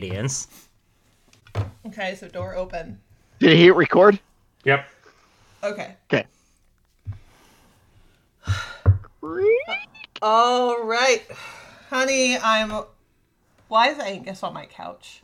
[0.00, 0.46] radiance.
[1.86, 3.00] Okay, so door open.
[3.40, 4.20] Did he hit record?
[4.64, 4.88] Yep.
[5.64, 5.96] Okay.
[6.12, 6.24] Okay.
[10.22, 11.24] All right,
[11.90, 12.38] honey.
[12.38, 12.84] I'm.
[13.66, 15.20] Why is Angus on my couch?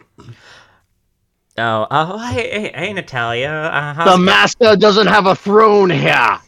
[1.56, 3.48] Oh, oh, hey, hey, hey Natalia.
[3.48, 6.38] Uh, how's The master doesn't have a throne here.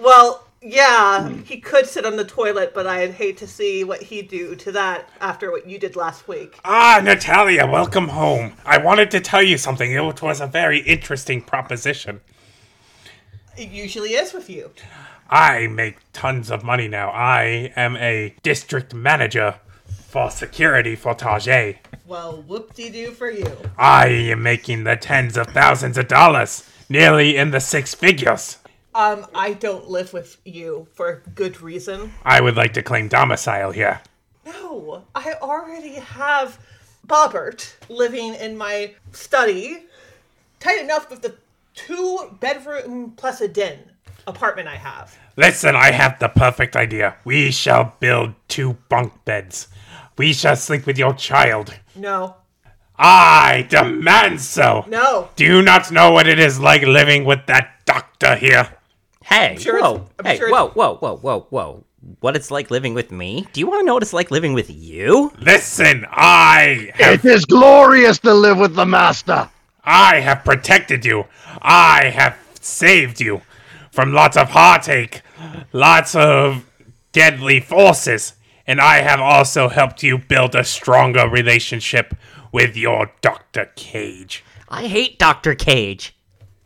[0.00, 4.28] Well, yeah, he could sit on the toilet, but I'd hate to see what he'd
[4.28, 6.58] do to that after what you did last week.
[6.64, 8.54] Ah, Natalia, welcome home.
[8.64, 9.92] I wanted to tell you something.
[9.92, 12.20] It was a very interesting proposition.
[13.56, 14.72] It usually is with you.
[15.30, 17.10] I make tons of money now.
[17.10, 19.60] I am a district manager
[20.08, 21.78] for security for Tajay.
[22.06, 23.56] Well, whoop-de-doo for you.
[23.78, 28.58] I am making the tens of thousands of dollars, nearly in the six figures.
[28.96, 32.14] Um, I don't live with you for good reason.
[32.24, 34.00] I would like to claim domicile here.
[34.46, 36.58] No, I already have
[37.06, 39.84] Bobert living in my study,
[40.60, 41.34] tight enough with the
[41.74, 43.80] two bedroom plus a den
[44.26, 45.14] apartment I have.
[45.36, 47.16] Listen, I have the perfect idea.
[47.22, 49.68] We shall build two bunk beds.
[50.16, 51.74] We shall sleep with your child.
[51.94, 52.36] No,
[52.98, 54.86] I demand so.
[54.88, 55.28] no.
[55.36, 58.70] Do you not know what it is like living with that doctor here?
[59.26, 61.84] Hey, sure whoa, I'm hey, sure whoa, whoa, whoa, whoa, whoa.
[62.20, 63.48] What it's like living with me?
[63.52, 65.32] Do you want to know what it's like living with you?
[65.40, 69.50] Listen, I have It is glorious to live with the master.
[69.82, 71.24] I have protected you.
[71.60, 73.42] I have saved you
[73.90, 75.22] from lots of heartache,
[75.72, 76.64] lots of
[77.10, 78.34] deadly forces,
[78.64, 82.14] and I have also helped you build a stronger relationship
[82.52, 83.72] with your Dr.
[83.74, 84.44] Cage.
[84.68, 85.56] I hate Dr.
[85.56, 86.15] Cage.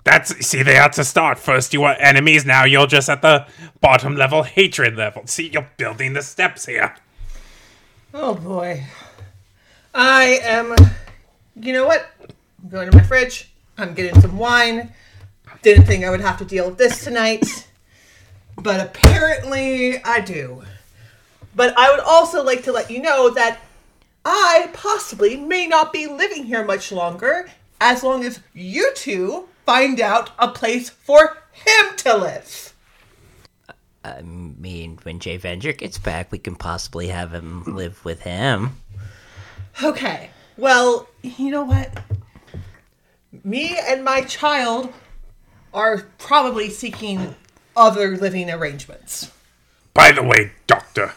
[0.04, 1.38] That's see, they had to start.
[1.38, 3.46] First you were enemies, now you're just at the
[3.80, 5.26] bottom level hatred level.
[5.26, 6.94] See, you're building the steps here.
[8.14, 8.84] Oh boy.
[9.94, 10.74] I am.
[11.56, 12.10] You know what?
[12.62, 13.50] I'm going to my fridge.
[13.76, 14.92] I'm getting some wine.
[15.62, 17.68] Didn't think I would have to deal with this tonight.
[18.56, 20.62] But apparently I do.
[21.54, 23.60] But I would also like to let you know that
[24.25, 30.00] I possibly may not be living here much longer as long as you two find
[30.00, 32.75] out a place for him to live.
[34.03, 38.76] I mean, when Jay Venger gets back, we can possibly have him live with him.
[39.82, 40.31] Okay.
[40.56, 42.03] Well, you know what?
[43.44, 44.93] Me and my child
[45.72, 47.34] are probably seeking
[47.76, 49.31] other living arrangements.
[49.94, 51.12] By the way, Doctor,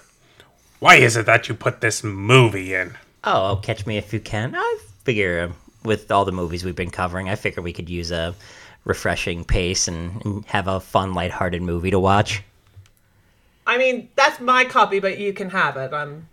[0.80, 2.96] why is it that you put this movie in?
[3.24, 4.54] Oh, catch me if you can.
[4.56, 5.54] I figure
[5.84, 8.36] with all the movies we've been covering, I figure we could use a
[8.86, 12.44] refreshing pace and, and have a fun, lighthearted movie to watch.
[13.66, 15.94] I mean, that's my copy, but you can have it.
[15.94, 16.28] I'm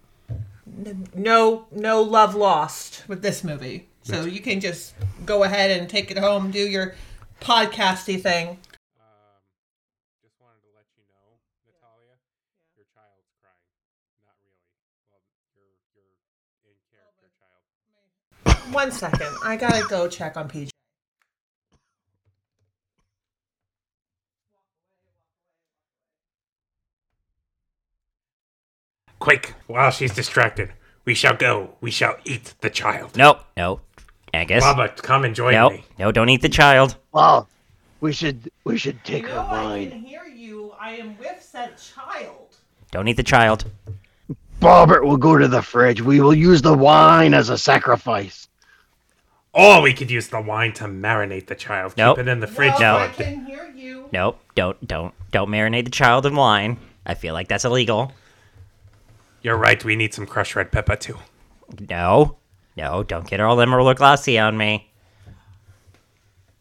[1.15, 3.87] no no love lost with this movie.
[4.03, 4.95] So you can just
[5.27, 6.95] go ahead and take it home, do your
[7.41, 8.59] podcasty thing.
[10.23, 11.39] Just wanted to let you know,
[11.69, 12.17] Natalia,
[12.75, 13.63] your child's crying.
[14.25, 14.67] Not really.
[15.13, 15.23] Well,
[15.55, 16.11] your your
[16.67, 17.63] in character child.
[18.73, 19.35] One second.
[19.45, 20.71] I gotta go check on PJ.
[29.19, 30.73] Quick, while she's distracted,
[31.05, 31.75] we shall go.
[31.81, 33.17] We shall eat the child.
[33.17, 33.83] No, nope.
[34.33, 34.63] Angus.
[34.65, 35.85] Baba, come and join Nope, me.
[35.99, 36.97] no, don't eat the child.
[37.13, 37.49] Well,
[38.01, 40.73] we should we should take You her know I can hear you.
[40.81, 42.57] I am with said child.
[42.93, 43.65] Don't eat the child.
[44.61, 46.01] Bobert will go to the fridge.
[46.01, 48.49] We will use the wine as a sacrifice.
[49.53, 51.95] Or we could use the wine to marinate the child.
[51.97, 52.17] Nope.
[52.17, 52.73] Keep it in the fridge.
[52.75, 52.97] No, No.
[52.99, 53.33] I for a day.
[53.35, 54.09] can hear you.
[54.13, 56.79] Nope, don't, don't, don't marinate the child in wine.
[57.05, 58.13] I feel like that's illegal.
[59.43, 59.83] You're right.
[59.85, 61.17] We need some crushed red pepper too.
[61.89, 62.37] No,
[62.77, 64.91] no, don't get all Emeril Lagasse on me.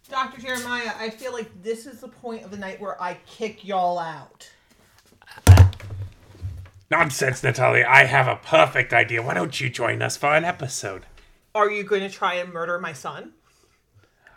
[0.10, 0.42] Dr.
[0.42, 4.00] Jeremiah, I feel like this is the point of the night where I kick y'all
[4.00, 4.50] out.
[6.90, 7.86] Nonsense, Natalia.
[7.88, 9.22] I have a perfect idea.
[9.22, 11.06] Why don't you join us for an episode?
[11.56, 13.34] Are you going to try and murder my son?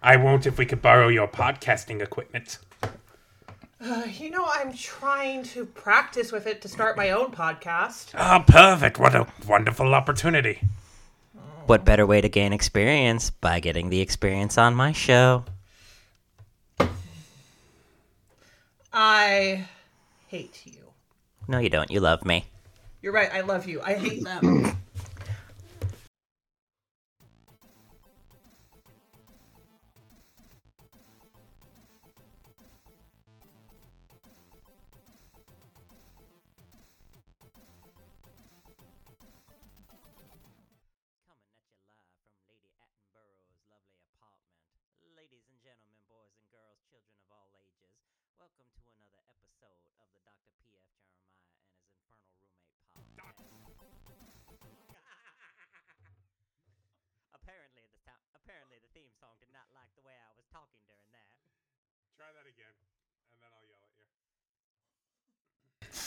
[0.02, 2.58] I won't if we could borrow your podcasting equipment.
[3.80, 8.10] Uh, you know, I'm trying to practice with it to start my own podcast.
[8.14, 8.98] Ah, perfect.
[8.98, 10.60] What a wonderful opportunity.
[11.66, 15.44] What better way to gain experience by getting the experience on my show?
[18.92, 19.66] I
[20.28, 20.92] hate you.
[21.48, 21.90] No, you don't.
[21.90, 22.44] You love me.
[23.00, 23.80] You're right, I love you.
[23.82, 24.76] I hate them.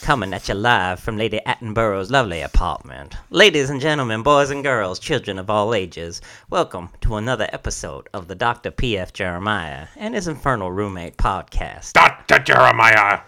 [0.06, 3.16] Coming at you live from Lady Attenborough's lovely apartment.
[3.30, 8.28] Ladies and gentlemen, boys and girls, children of all ages, welcome to another episode of
[8.28, 8.70] the Dr.
[8.70, 9.12] P.F.
[9.12, 11.94] Jeremiah and his infernal roommate podcast.
[11.94, 12.38] Dr.
[12.38, 13.22] Jeremiah,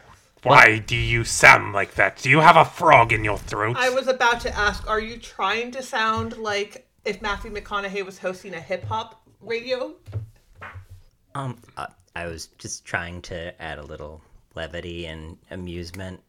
[0.44, 2.19] why do you sound like that?
[2.19, 3.76] Do you have a frog in your throat?
[3.76, 8.20] I was about to ask, are you trying to sound like if Matthew McConaughey was
[8.20, 9.96] hosting a hip hop radio?
[11.34, 14.22] Um, uh, I was just trying to add a little
[14.54, 16.20] levity and amusement.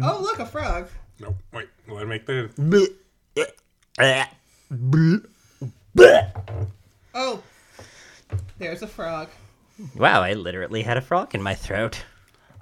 [0.00, 0.88] Oh, look, a frog.
[1.20, 1.36] Nope.
[1.52, 2.50] Wait, let me make the.
[7.14, 7.42] Oh,
[8.58, 9.28] there's a frog.
[9.96, 12.04] Wow, I literally had a frog in my throat.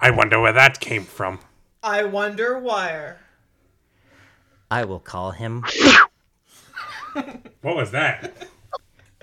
[0.01, 1.39] I wonder where that came from.
[1.83, 3.15] I wonder why.
[4.71, 5.65] I will call him.
[7.63, 8.49] What was that?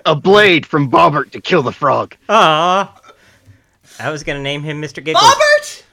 [0.06, 2.16] A blade from Bobert to kill the frog.
[2.28, 3.00] Ah,
[3.98, 5.04] I was gonna name him Mr.
[5.04, 5.22] Giggles.
[5.24, 5.84] Robert!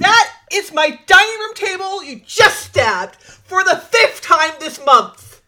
[0.00, 5.42] That is my dining room table you just stabbed for the fifth time this month.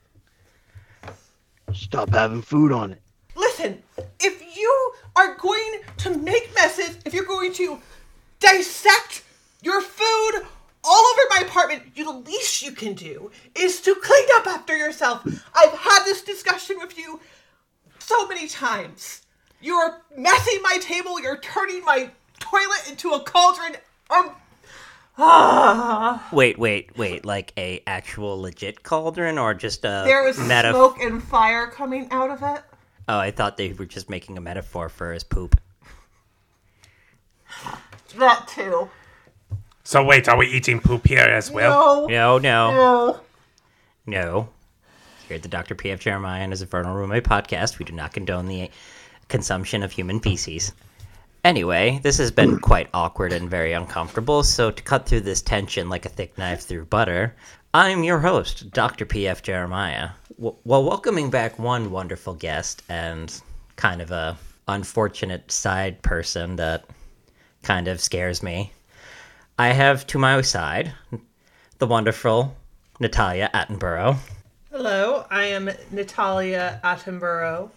[1.72, 3.00] Stop having food on it.
[3.36, 3.82] Listen,
[4.18, 7.78] if you are going to make messes, if you're going to
[8.40, 9.22] dissect
[9.62, 10.42] your food
[10.82, 14.76] all over my apartment, you the least you can do is to clean up after
[14.76, 15.24] yourself.
[15.54, 17.20] I've had this discussion with you
[17.98, 19.22] so many times.
[19.60, 22.10] You're messing my table, you're turning my
[22.40, 23.76] toilet into a cauldron.
[24.10, 24.32] Um
[25.18, 26.28] ah.
[26.32, 27.24] Wait, wait, wait!
[27.24, 32.08] Like a actual legit cauldron, or just a There was metaf- smoke and fire coming
[32.10, 32.62] out of it.
[33.08, 35.60] Oh, I thought they were just making a metaphor for his poop.
[38.18, 38.90] That too.
[39.84, 42.08] So wait, are we eating poop here as well?
[42.08, 42.38] No.
[42.38, 43.20] No, no, No.
[44.06, 44.48] no.
[45.28, 45.74] Here at the Dr.
[45.74, 46.00] P.F.
[46.00, 48.70] Jeremiah and his Infernal Roommate podcast, we do not condone the
[49.28, 50.72] consumption of human feces.
[51.46, 52.60] Anyway, this has been mm.
[52.60, 56.62] quite awkward and very uncomfortable, so to cut through this tension like a thick knife
[56.62, 57.36] through butter,
[57.72, 59.06] I'm your host, Dr.
[59.06, 59.42] P.F.
[59.42, 60.10] Jeremiah.
[60.38, 63.32] W- while welcoming back one wonderful guest and
[63.76, 66.84] kind of a unfortunate side person that
[67.62, 68.72] kind of scares me,
[69.56, 70.94] I have to my side
[71.78, 72.56] the wonderful
[72.98, 74.16] Natalia Attenborough.
[74.72, 77.70] Hello, I am Natalia Attenborough,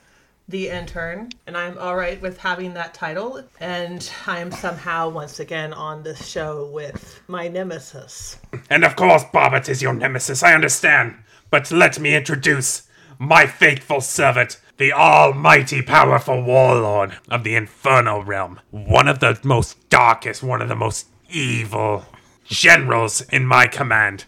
[0.49, 3.43] the intern, and I'm all right with having that title.
[3.59, 8.37] And I am somehow once again on this show with my nemesis.
[8.69, 11.15] And of course, Bobert is your nemesis, I understand.
[11.51, 12.87] But let me introduce
[13.19, 18.59] my faithful servant, the almighty powerful warlord of the Infernal Realm.
[18.71, 22.05] One of the most darkest, one of the most evil
[22.45, 24.25] generals in my command.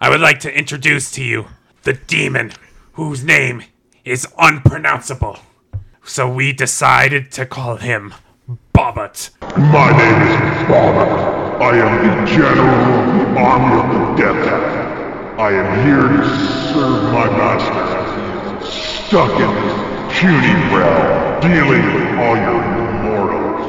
[0.00, 1.46] I would like to introduce to you
[1.82, 2.52] the demon
[2.92, 3.64] whose name
[4.08, 5.38] is unpronounceable.
[6.02, 8.14] So we decided to call him
[8.72, 9.30] Bobert.
[9.56, 11.60] My name is Bobert.
[11.60, 14.78] I am the General of the Army of the Death
[15.38, 16.28] I am here to
[16.72, 18.08] serve my master
[19.08, 22.60] stuck in this puny realm, dealing with all your
[23.04, 23.62] mortals.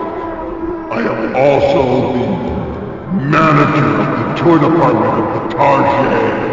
[0.90, 6.49] I am also the manager of the toy department of the Target.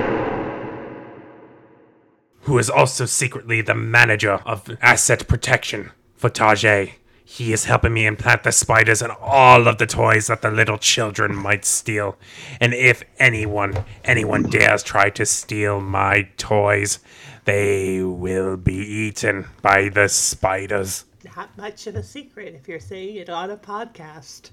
[2.47, 6.93] Who is also secretly the manager of asset protection for Tajay.
[7.25, 10.79] He is helping me implant the spiders in all of the toys that the little
[10.79, 12.17] children might steal.
[12.61, 17.01] And if anyone, anyone dares try to steal my toys,
[17.47, 21.05] they will be eaten by the spiders.
[21.37, 24.51] Not much of a secret if you're saying it on a podcast.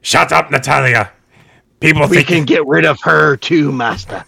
[0.00, 1.12] Shut up, Natalia!
[1.78, 4.24] People We think can get rid of her too, Master.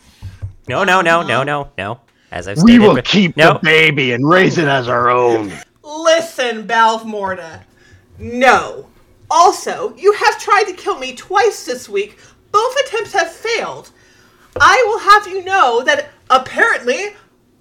[0.68, 2.00] No, no, no, no, no, no.
[2.34, 3.52] As I've We will be- keep no.
[3.54, 5.52] the baby and raise it as our own.
[5.84, 7.60] Listen, Balvmorda.
[8.18, 8.88] No.
[9.30, 12.18] Also, you have tried to kill me twice this week.
[12.50, 13.90] Both attempts have failed.
[14.60, 17.06] I will have you know that apparently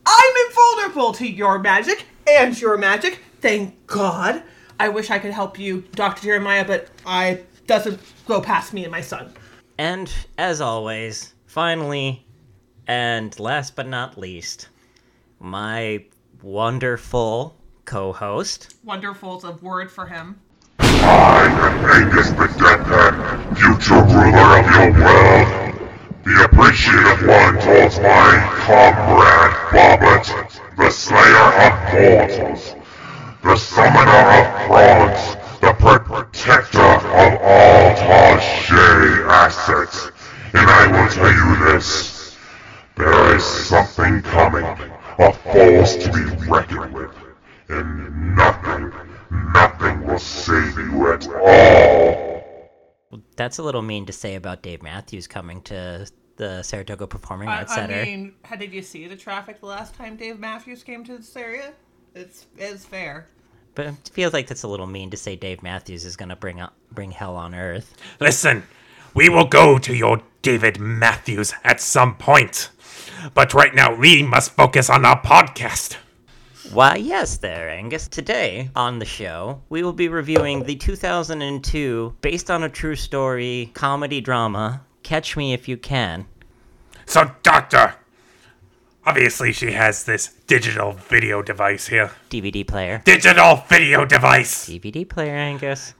[0.08, 3.20] I'm invulnerable to your magic and your magic.
[3.42, 4.42] Thank God.
[4.80, 6.24] I wish I could help you, Dr.
[6.24, 9.32] Jeremiah, but I doesn't go past me and my son.
[9.78, 12.26] And as always, finally,
[12.88, 14.70] and last but not least,
[15.40, 16.04] my
[16.42, 18.76] wonderful co host.
[18.84, 20.40] Wonderful's a word for him.
[20.80, 25.80] I am Angus the Deathhand, future ruler of your world.
[26.24, 32.76] The appreciative one towards my comrade Bobbit, the slayer of mortals,
[33.44, 37.06] the summoner of prods, the protector of
[37.42, 40.12] all Tashay assets.
[40.54, 42.13] And I will tell you this
[45.54, 47.12] false to be reckoned with,
[47.70, 48.92] and nothing,
[49.54, 52.44] nothing will save you at all.
[53.36, 57.58] That's a little mean to say about Dave Matthews coming to the Saratoga Performing I,
[57.58, 58.04] Arts I Center.
[58.06, 61.36] mean, how did you see the traffic the last time Dave Matthews came to this
[61.36, 61.74] area?
[62.16, 63.28] It's it's fair.
[63.76, 66.36] But it feels like that's a little mean to say Dave Matthews is going to
[66.36, 67.96] bring up, bring hell on earth.
[68.20, 68.64] Listen,
[69.14, 72.70] we will go to your David Matthews at some point.
[73.34, 75.98] But right now, we must focus on our podcast.
[76.72, 78.08] Why, yes, there, Angus.
[78.08, 83.72] Today on the show, we will be reviewing the 2002, based on a true story
[83.74, 86.26] comedy drama, Catch Me If You Can.
[87.06, 87.96] So, Doctor,
[89.06, 92.12] obviously she has this digital video device here.
[92.30, 93.02] DVD player.
[93.06, 94.68] Digital video device!
[94.68, 95.94] DVD player, Angus.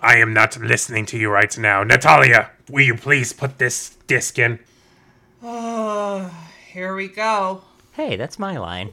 [0.00, 1.82] I am not listening to you right now.
[1.82, 4.60] Natalia, will you please put this disc in?
[5.42, 6.32] Oh,
[6.72, 7.62] here we go.
[7.92, 8.92] Hey, that's my line.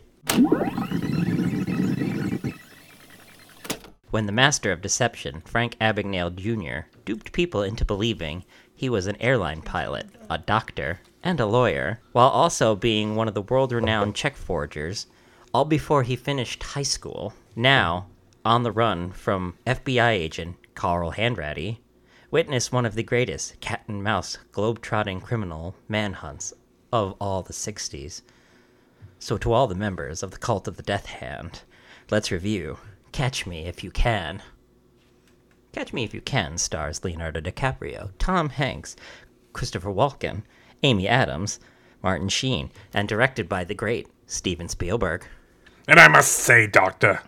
[4.09, 8.43] When the master of deception, Frank Abagnale Jr., duped people into believing
[8.74, 13.33] he was an airline pilot, a doctor, and a lawyer, while also being one of
[13.35, 15.05] the world renowned check forgers,
[15.53, 17.33] all before he finished high school.
[17.55, 18.07] Now,
[18.43, 21.79] on the run from FBI agent Carl Hanratty,
[22.29, 26.53] witness one of the greatest cat and mouse globe-trotting criminal manhunts
[26.91, 28.22] of all the 60s.
[29.17, 31.63] So, to all the members of the Cult of the Death Hand,
[32.12, 32.77] let's review
[33.12, 34.44] Catch Me If You Can.
[35.72, 38.96] Catch Me If You Can stars Leonardo DiCaprio, Tom Hanks,
[39.53, 40.44] Christopher Walken,
[40.84, 41.60] Amy Adams,
[42.03, 45.25] Martin Sheen, and directed by the great Steven Spielberg.
[45.88, 47.22] And I must say, Doctor,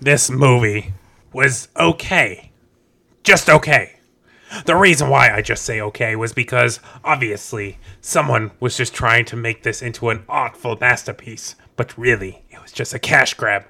[0.00, 0.92] this movie
[1.32, 2.47] was okay.
[3.22, 3.98] Just okay.
[4.64, 9.36] The reason why I just say okay was because, obviously, someone was just trying to
[9.36, 13.66] make this into an artful masterpiece, but really, it was just a cash grab.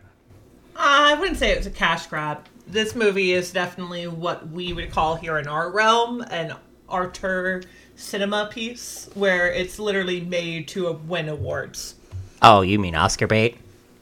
[0.77, 2.47] I wouldn't say it was a cash grab.
[2.67, 6.55] This movie is definitely what we would call here in our realm an
[6.89, 7.63] auteur
[7.97, 11.97] cinema piece, where it's literally made to win awards.
[12.41, 13.57] Oh, you mean Oscar bait?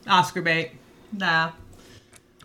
[0.07, 0.73] Oscar bait.
[1.13, 1.53] Nah.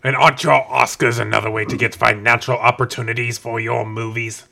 [0.03, 4.45] And aren't your Oscars another way to get financial opportunities for your movies?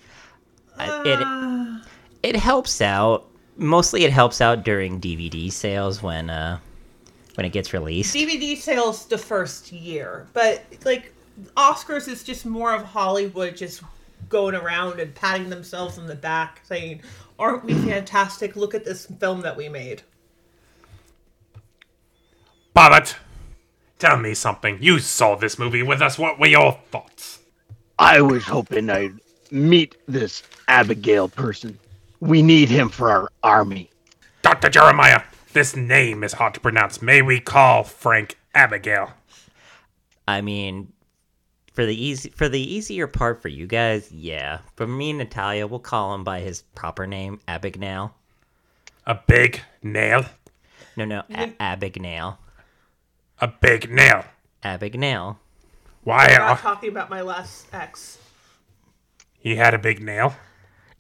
[0.78, 1.82] I-
[2.24, 3.26] It it helps out.
[3.58, 6.60] Mostly, it helps out during DVD sales when uh
[7.36, 8.16] when it gets released.
[8.16, 11.14] DVD sales the first year, but like
[11.58, 13.82] Oscars is just more of Hollywood just
[14.28, 17.02] going around and patting themselves on the back saying,
[17.40, 18.56] Aren't we fantastic?
[18.58, 20.04] Look at this film that we made.
[22.74, 23.16] Barrett,
[24.00, 24.78] tell me something.
[24.82, 26.18] You saw this movie with us.
[26.18, 27.40] What were your thoughts?
[28.00, 29.20] I was hoping I'd
[29.52, 31.78] meet this Abigail person.
[32.22, 33.92] We need him for our army.
[34.42, 34.70] Dr.
[34.70, 35.22] Jeremiah,
[35.54, 37.02] this name is hard to pronounce.
[37.02, 39.12] May we call Frank Abigail?
[40.28, 40.94] I mean,
[41.74, 44.60] for the easy for the easier part for you guys, yeah.
[44.76, 48.12] For me and Natalia, we'll call him by his proper name, Abagnale.
[49.06, 50.26] A big nail?
[50.96, 52.38] No, no, a- Abagnale.
[53.42, 54.26] A big nail.
[54.64, 55.38] Abagnale.
[56.04, 58.18] Why I'm not are talking about my last ex.
[59.40, 60.36] he had a big nail?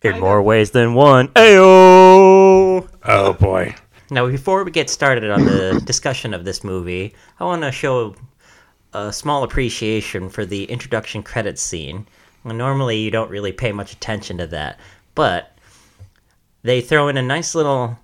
[0.01, 1.27] In more ways than one.
[1.29, 2.87] Ayo!
[3.03, 3.75] Oh boy.
[4.09, 8.15] Now, before we get started on the discussion of this movie, I want to show
[8.93, 12.07] a small appreciation for the introduction credits scene.
[12.43, 14.79] Well, normally, you don't really pay much attention to that,
[15.13, 15.57] but
[16.63, 17.99] they throw in a nice little.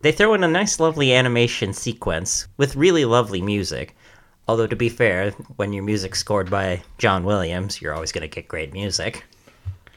[0.00, 3.96] They throw in a nice, lovely animation sequence with really lovely music.
[4.48, 8.32] Although, to be fair, when your music's scored by John Williams, you're always going to
[8.32, 9.24] get great music.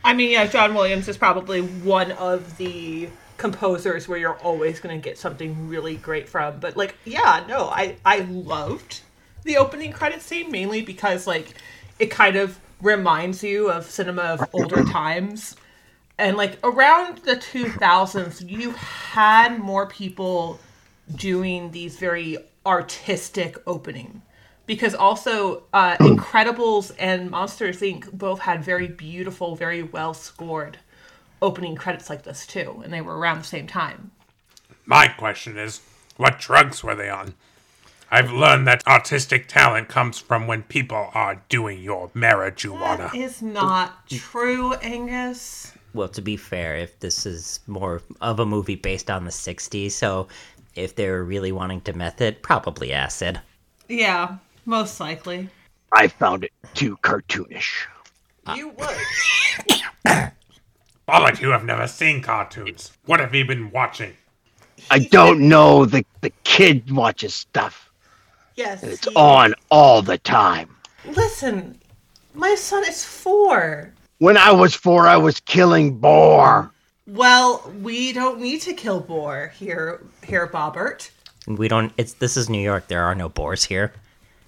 [0.03, 4.99] I mean, yeah, John Williams is probably one of the composers where you're always going
[4.99, 6.59] to get something really great from.
[6.59, 9.01] But like, yeah, no, I I loved
[9.43, 11.55] the opening credit scene mainly because like
[11.99, 15.55] it kind of reminds you of cinema of older times.
[16.19, 20.59] And like around the 2000s, you had more people
[21.15, 24.21] doing these very artistic opening
[24.65, 28.11] because also uh, Incredibles and Monsters Inc.
[28.11, 30.77] both had very beautiful, very well scored
[31.41, 34.11] opening credits like this too, and they were around the same time.
[34.85, 35.79] My question is,
[36.17, 37.33] what drugs were they on?
[38.11, 43.15] I've learned that artistic talent comes from when people are doing your marijuana.
[43.15, 45.71] Is not true, Angus.
[45.93, 49.91] Well, to be fair, if this is more of a movie based on the 60s,
[49.91, 50.27] so
[50.75, 53.39] if they're really wanting to method, probably acid.
[53.87, 55.49] Yeah, most likely.
[55.93, 57.85] I found it too cartoonish.
[58.45, 58.97] Uh, you would.
[61.05, 62.91] Barrett, you have never seen cartoons.
[63.05, 64.13] What have you been watching?
[64.91, 65.85] I don't know.
[65.85, 67.91] The the kid watches stuff.
[68.55, 68.83] Yes.
[68.83, 70.69] It's he- on all the time.
[71.05, 71.79] Listen,
[72.33, 73.93] my son is four.
[74.19, 76.71] When I was four, I was killing boar.
[77.07, 81.09] Well, we don't need to kill boar here, here, Bobert.
[81.47, 81.93] We don't.
[81.95, 82.89] It's this is New York.
[82.89, 83.93] There are no boars here.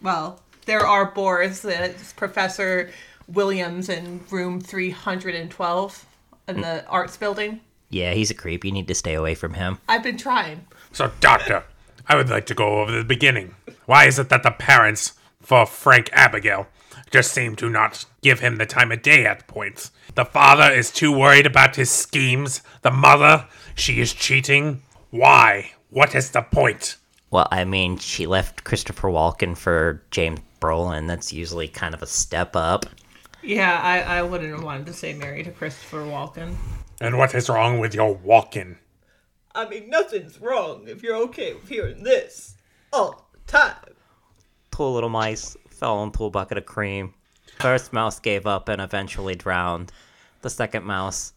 [0.01, 1.63] Well, there are boars.
[1.63, 2.91] It's Professor
[3.29, 6.05] Williams in room 312
[6.49, 6.83] in the mm.
[6.89, 7.61] arts building.
[7.89, 8.65] Yeah, he's a creep.
[8.65, 9.77] You need to stay away from him.
[9.87, 10.67] I've been trying.
[10.91, 11.63] So, Doctor,
[12.07, 13.55] I would like to go over the beginning.
[13.85, 16.67] Why is it that the parents for Frank Abigail
[17.11, 19.91] just seem to not give him the time of day at points?
[20.15, 22.61] The father is too worried about his schemes.
[22.81, 24.81] The mother, she is cheating.
[25.09, 25.71] Why?
[25.89, 26.97] What is the point?
[27.29, 31.07] Well, I mean, she left Christopher Walken for James Brolin.
[31.07, 32.85] That's usually kind of a step up.
[33.43, 36.55] Yeah, I, I wouldn't have wanted to say Mary to Christopher Walken.
[36.99, 38.77] And what is wrong with your walking?
[39.55, 42.55] I mean, nothing's wrong if you're okay with hearing this
[42.93, 43.95] all the time.
[44.69, 47.11] Poor little mice fell into a bucket of cream.
[47.59, 49.91] First mouse gave up and eventually drowned.
[50.43, 51.33] The second mouse,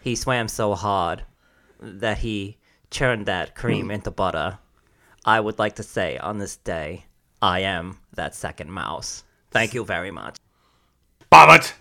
[0.00, 1.24] he swam so hard
[1.80, 2.56] that he
[2.92, 3.90] churned that cream hmm.
[3.90, 4.60] into butter.
[5.24, 7.06] I would like to say on this day,
[7.42, 9.24] I am that second mouse.
[9.50, 10.36] Thank you very much.
[11.32, 11.72] Bobert!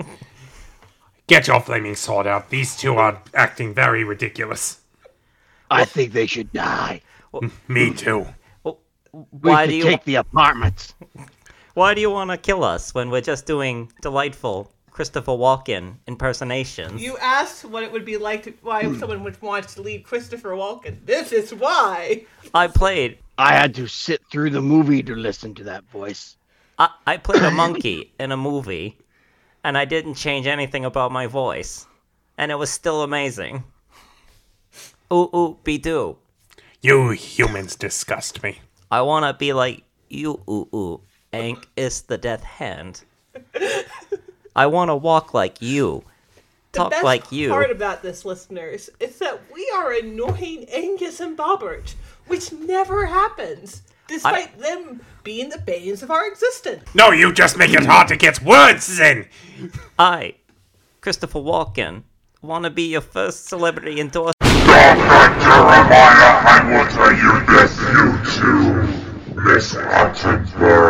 [1.28, 2.50] Get your flaming sword out.
[2.50, 4.82] These two are acting very ridiculous.
[5.70, 7.02] I think they should die.
[7.68, 8.26] Me too.
[8.64, 8.80] Well,
[9.14, 10.96] We why could do you take the apartments.
[11.78, 17.00] Why do you want to kill us when we're just doing delightful Christopher Walken impersonations?
[17.00, 18.98] You asked what it would be like to, why hmm.
[18.98, 21.06] someone would want to leave Christopher Walken.
[21.06, 22.26] This is why.
[22.52, 26.36] I played I had to sit through the movie to listen to that voice.
[26.80, 28.98] I, I played a monkey in a movie,
[29.64, 31.86] and I didn't change anything about my voice,
[32.40, 33.64] and it was still amazing.
[35.14, 36.18] Ooh ooh be doo.
[36.82, 38.62] You humans disgust me.
[38.90, 41.02] I wanna be like you ooh ooh.
[41.38, 43.04] Ank is the death hand.
[44.56, 46.04] I wanna walk like you.
[46.72, 47.48] The Talk best like you.
[47.48, 51.94] The best part about this, listeners, is that we are annoying Angus and Bobert,
[52.28, 56.84] which never happens, despite them being the banes of our existence.
[56.96, 59.28] No, you just make it hard to get words in.
[59.98, 60.36] I,
[61.02, 62.04] Christopher Walken,
[62.42, 64.38] wanna be your first celebrity endorsed.
[64.40, 65.40] Dr.
[65.40, 70.87] Jeremiah, I will tell you this, you two, Miss Attenborough.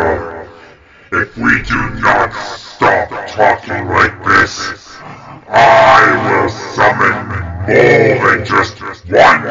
[1.38, 4.98] We do not stop talking like this,
[5.48, 7.28] I will summon
[7.68, 9.44] more than just one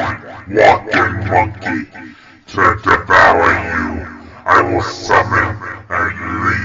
[0.49, 1.89] walking monkey
[2.47, 4.05] to devour you.
[4.45, 5.55] I will summon
[5.87, 6.11] at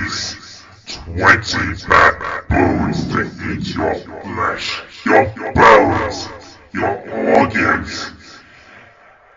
[0.02, 3.20] least twenty baboons to
[3.52, 6.28] eat your flesh, your bones,
[6.72, 6.98] your
[7.38, 8.11] organs.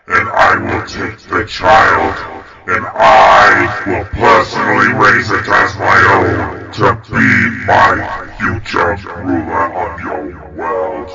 [0.08, 2.35] And I will take the child,
[2.68, 7.26] and I will personally raise it as my own to be
[7.64, 11.08] my future ruler of your world.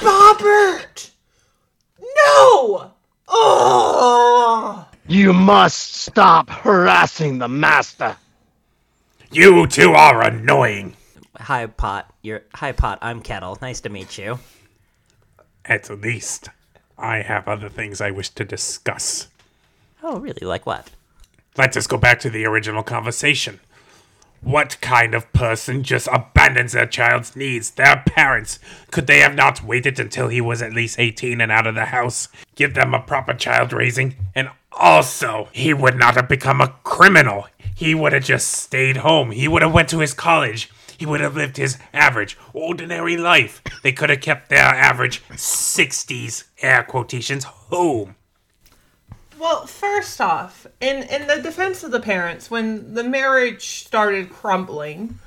[0.00, 1.10] Bobert!
[2.00, 2.90] No!
[3.28, 4.88] Oh!
[5.06, 8.16] You must stop harassing the master.
[9.30, 10.96] You two are annoying.
[11.36, 13.56] Hi Pot, you're hi Pot, I'm Kettle.
[13.62, 14.40] Nice to meet you.
[15.64, 16.48] At least,
[17.02, 19.28] I have other things I wish to discuss.
[20.02, 20.90] Oh really, like what?
[21.58, 23.60] Let's just go back to the original conversation.
[24.40, 28.58] What kind of person just abandons their child's needs, their parents?
[28.90, 31.86] Could they have not waited until he was at least 18 and out of the
[31.86, 32.28] house?
[32.56, 34.16] Give them a proper child raising?
[34.34, 37.46] And also, he would not have become a criminal.
[37.74, 39.30] He would have just stayed home.
[39.30, 40.70] He would have went to his college.
[41.02, 43.60] He would have lived his average, ordinary life.
[43.82, 48.14] They could have kept their average 60s, air quotations, home.
[49.36, 55.18] Well, first off, in in the defense of the parents, when the marriage started crumbling,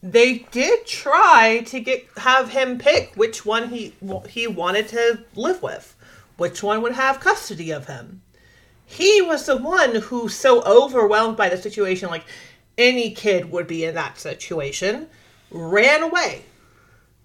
[0.00, 3.96] they did try to get have him pick which one he
[4.28, 5.96] he wanted to live with,
[6.36, 8.22] which one would have custody of him.
[8.86, 12.26] He was the one who so overwhelmed by the situation, like
[12.78, 15.06] any kid would be in that situation,
[15.50, 16.42] ran away,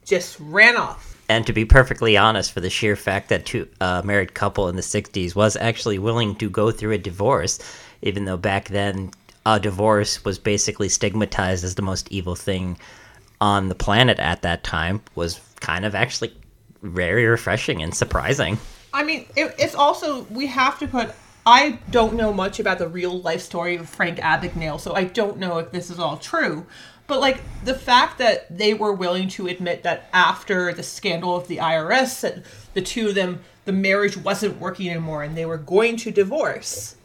[0.04, 1.16] just ran off.
[1.28, 4.76] And to be perfectly honest, for the sheer fact that two uh, married couple in
[4.76, 7.60] the '60s was actually willing to go through a divorce,
[8.02, 9.12] even though back then
[9.46, 12.78] a divorce was basically stigmatized as the most evil thing
[13.42, 16.34] on the planet at that time, was kind of actually
[16.84, 18.58] very refreshing and surprising.
[18.94, 21.12] I mean, it, it's also we have to put.
[21.46, 25.38] I don't know much about the real life story of Frank Abagnale, so I don't
[25.38, 26.66] know if this is all true.
[27.08, 31.48] But like the fact that they were willing to admit that after the scandal of
[31.48, 35.58] the IRS, that the two of them, the marriage wasn't working anymore, and they were
[35.58, 36.96] going to divorce,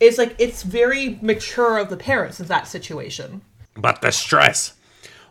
[0.00, 3.42] is like it's very mature of the parents in that situation.
[3.74, 4.74] But the stress.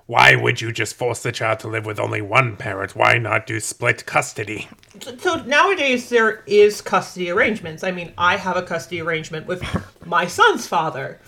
[0.07, 2.95] Why would you just force the child to live with only one parent?
[2.95, 4.67] Why not do split custody?
[5.17, 7.83] So nowadays there is custody arrangements.
[7.83, 9.63] I mean, I have a custody arrangement with
[10.05, 11.19] my son's father.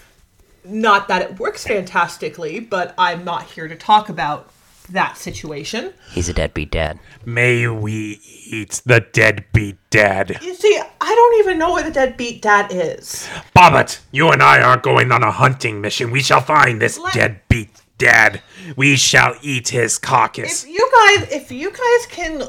[0.64, 4.52] Not that it works fantastically, but I'm not here to talk about
[4.90, 5.94] that situation.
[6.12, 7.00] He's a deadbeat dad.
[7.26, 10.38] May we eat the deadbeat dad.
[10.42, 13.28] You see, I don't even know where the deadbeat dad is.
[13.56, 16.12] Bobbit, you and I are going on a hunting mission.
[16.12, 18.42] We shall find this Let- deadbeat dad.
[18.76, 20.64] We shall eat his carcass.
[20.64, 22.44] If you guys, if you guys can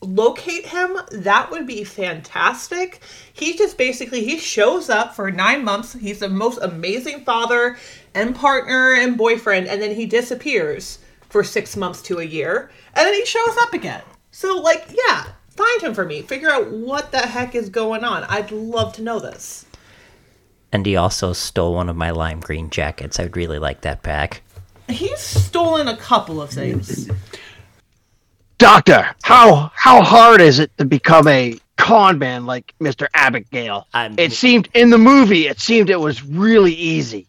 [0.00, 3.00] locate him, that would be fantastic.
[3.32, 5.92] He just basically he shows up for nine months.
[5.92, 7.76] He's the most amazing father
[8.14, 13.06] and partner and boyfriend, and then he disappears for six months to a year, and
[13.06, 14.02] then he shows up again.
[14.32, 16.22] So, like, yeah, find him for me.
[16.22, 18.24] Figure out what the heck is going on.
[18.24, 19.64] I'd love to know this.
[20.72, 23.20] And he also stole one of my lime green jackets.
[23.20, 24.42] I'd really like that back.
[24.92, 27.08] He's stolen a couple of things.
[28.58, 33.06] Doctor, how how hard is it to become a con man like Mr.
[33.14, 33.86] Abigail?
[33.92, 37.26] I'm- It seemed in the movie, it seemed it was really easy.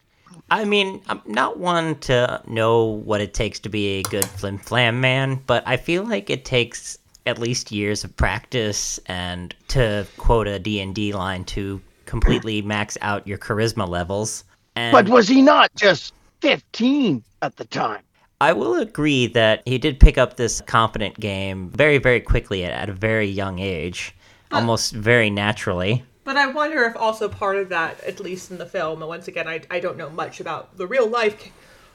[0.50, 4.58] I mean, I'm not one to know what it takes to be a good flim
[4.58, 10.06] flam man, but I feel like it takes at least years of practice and to
[10.18, 14.44] quote a D&D line to completely max out your charisma levels.
[14.76, 16.12] And But was he not just
[16.44, 18.02] 15 at the time?
[18.38, 22.72] I will agree that he did pick up this confident game very, very quickly at,
[22.72, 24.14] at a very young age,
[24.52, 26.04] almost very naturally.
[26.22, 29.26] But I wonder if also part of that, at least in the film, and once
[29.26, 31.50] again, I, I don't know much about the real life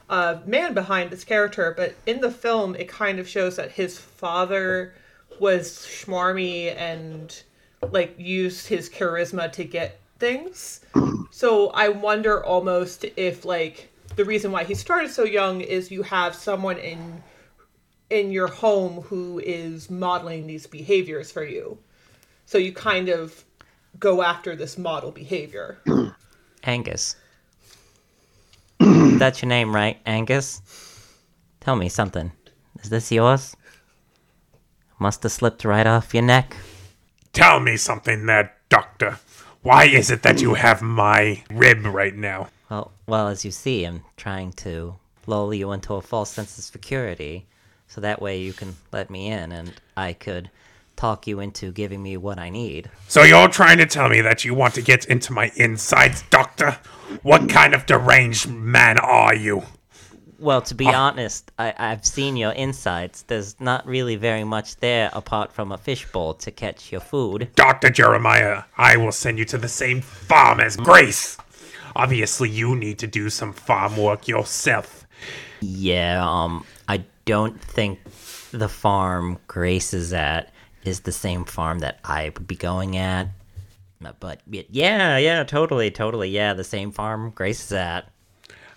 [0.08, 3.98] uh, man behind this character, but in the film, it kind of shows that his
[3.98, 4.94] father
[5.38, 7.40] was schmarmy and
[7.92, 10.80] like used his charisma to get things.
[11.30, 16.02] So I wonder almost if like the reason why he started so young is you
[16.02, 17.22] have someone in
[18.10, 21.78] in your home who is modeling these behaviors for you.
[22.44, 23.46] So you kind of
[23.98, 25.78] go after this model behavior.
[26.64, 27.16] Angus.
[28.78, 29.98] That's your name, right?
[30.04, 30.60] Angus?
[31.60, 32.30] Tell me something.
[32.82, 33.56] Is this yours?
[34.98, 36.54] Must have slipped right off your neck.
[37.32, 39.18] Tell me something there, Doctor.
[39.62, 42.48] Why is it that you have my rib right now?
[42.70, 44.94] Well, well, as you see, I'm trying to
[45.26, 47.46] lull you into a false sense of security,
[47.88, 50.50] so that way you can let me in, and I could
[50.94, 52.88] talk you into giving me what I need.
[53.08, 56.78] So you're trying to tell me that you want to get into my insides, Doctor?
[57.22, 59.62] What kind of deranged man are you?
[60.38, 61.08] Well, to be ah.
[61.08, 63.24] honest, I, I've seen your insides.
[63.24, 67.48] There's not really very much there apart from a fishbowl to catch your food.
[67.56, 67.90] Dr.
[67.90, 71.36] Jeremiah, I will send you to the same farm as Grace.
[71.96, 75.06] Obviously, you need to do some farm work yourself.
[75.60, 77.98] Yeah, um, I don't think
[78.50, 80.52] the farm Grace is at
[80.84, 83.28] is the same farm that I would be going at.
[84.18, 88.10] But yeah, yeah, totally, totally, yeah, the same farm Grace is at.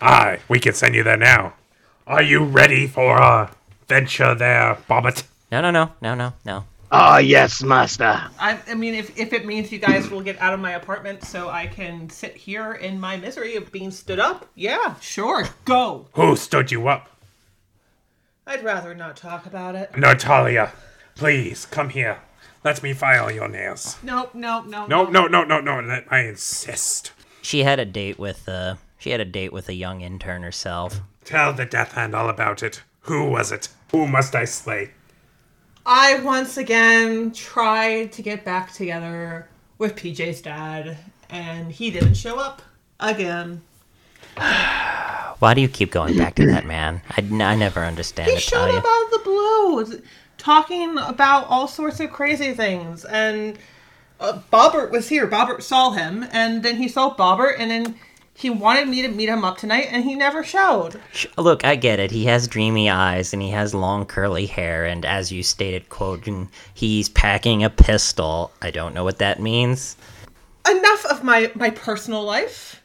[0.01, 1.53] Aye, we can send you there now.
[2.05, 3.49] Are you ready for a
[3.87, 5.23] venture there, Bobbit?
[5.49, 6.65] No, no, no, no, no, no.
[6.95, 8.21] Ah, yes, master.
[8.39, 11.23] I, I mean, if, if it means you guys will get out of my apartment
[11.23, 16.05] so I can sit here in my misery of being stood up, yeah, sure, go.
[16.13, 17.09] Who stood you up?
[18.45, 19.97] I'd rather not talk about it.
[19.97, 20.71] Natalia,
[21.15, 22.19] please come here.
[22.63, 23.97] Let me file your nails.
[24.03, 25.79] Nope, nope, no, No, no, no, no, no.
[25.79, 27.11] Let I insist.
[27.41, 31.01] She had a date with uh she had a date with a young intern herself.
[31.25, 32.83] Tell the Death Hand all about it.
[33.01, 33.69] Who was it?
[33.91, 34.91] Who must I slay?
[35.85, 40.97] I once again tried to get back together with PJ's dad,
[41.29, 42.61] and he didn't show up
[42.99, 43.61] again.
[45.39, 47.01] Why do you keep going back to that man?
[47.09, 47.21] I,
[47.55, 50.01] never understand He it, showed up out of the blue,
[50.37, 53.03] talking about all sorts of crazy things.
[53.03, 53.59] And
[54.21, 55.27] uh, Bobert was here.
[55.27, 57.95] Bobert saw him, and then he saw Bobert, and then
[58.35, 60.99] he wanted me to meet him up tonight, and he never showed.
[61.37, 62.11] Look, I get it.
[62.11, 66.49] He has dreamy eyes and he has long curly hair, and as you stated, quoting,
[66.73, 68.51] he's packing a pistol.
[68.61, 69.95] I don't know what that means.
[70.69, 72.81] Enough of my my personal life,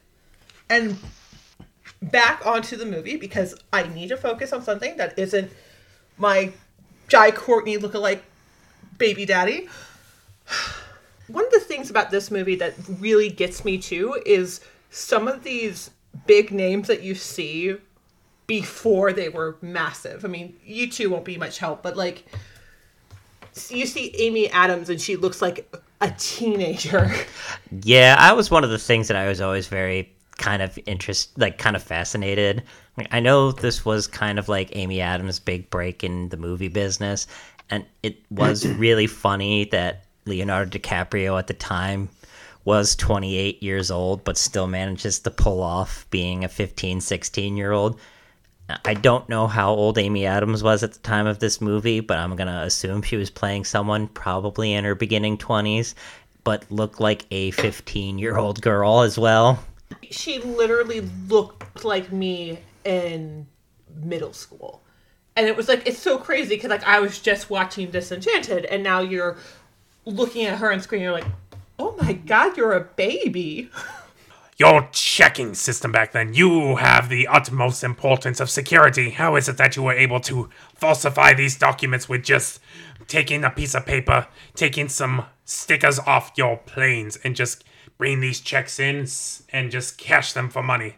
[0.69, 0.99] and
[2.03, 5.51] back onto the movie because I need to focus on something that isn't
[6.17, 6.53] my
[7.09, 8.21] Jai Courtney lookalike
[8.99, 9.69] baby daddy.
[11.27, 15.43] One of the things about this movie that really gets me too is some of
[15.43, 15.91] these
[16.27, 17.77] big names that you see
[18.47, 20.25] before they were massive.
[20.25, 22.25] I mean, you two won't be much help, but like
[23.69, 27.11] you see Amy Adams and she looks like a teenager.
[27.83, 31.37] Yeah, I was one of the things that I was always very kind of interest
[31.37, 32.63] like kind of fascinated.
[32.97, 36.69] Like I know this was kind of like Amy Adams' big break in the movie
[36.69, 37.27] business
[37.69, 42.09] and it was really funny that Leonardo DiCaprio at the time
[42.69, 47.73] was 28 years old but still manages to pull off being a 15 16 year
[47.73, 47.99] old.
[48.85, 52.19] I don't know how old Amy Adams was at the time of this movie, but
[52.19, 55.95] I'm going to assume she was playing someone probably in her beginning 20s,
[56.45, 59.65] but looked like a 15 year old girl as well.
[60.11, 63.47] She literally looked like me in
[64.03, 64.83] middle school.
[65.37, 68.83] And it was like it's so crazy because like I was just watching Disenchanted and
[68.83, 69.39] now you're
[70.05, 71.48] looking at her on screen you're like, "Oh
[72.09, 73.71] my god, you're a baby."
[74.57, 79.11] Your checking system back then, you have the utmost importance of security.
[79.11, 82.59] How is it that you were able to falsify these documents with just
[83.07, 87.63] taking a piece of paper, taking some stickers off your planes, and just
[87.99, 89.07] bring these checks in
[89.53, 90.97] and just cash them for money?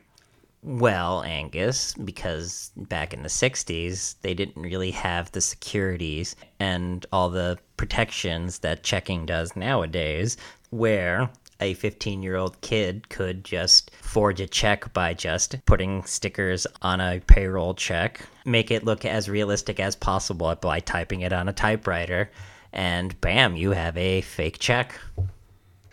[0.63, 7.31] Well, Angus, because back in the 60s, they didn't really have the securities and all
[7.31, 10.37] the protections that checking does nowadays,
[10.71, 11.31] where
[11.61, 17.01] a 15 year old kid could just forge a check by just putting stickers on
[17.01, 21.53] a payroll check, make it look as realistic as possible by typing it on a
[21.53, 22.31] typewriter,
[22.73, 24.99] and bam, you have a fake check.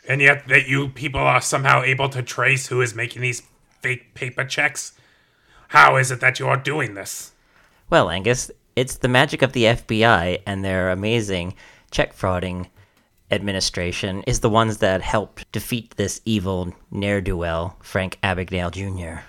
[0.07, 3.43] And yet that you people are somehow able to trace who is making these
[3.81, 4.93] fake paper checks?
[5.69, 7.33] How is it that you are doing this?
[7.89, 11.55] Well, Angus, it's the magic of the FBI and their amazing
[11.91, 12.67] check frauding
[13.31, 19.21] administration is the ones that helped defeat this evil ne'er do well, Frank Abagnale Jr.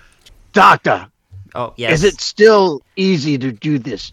[0.53, 1.07] Doctor,
[1.55, 1.93] Oh, yes.
[1.93, 4.11] is it still easy to do this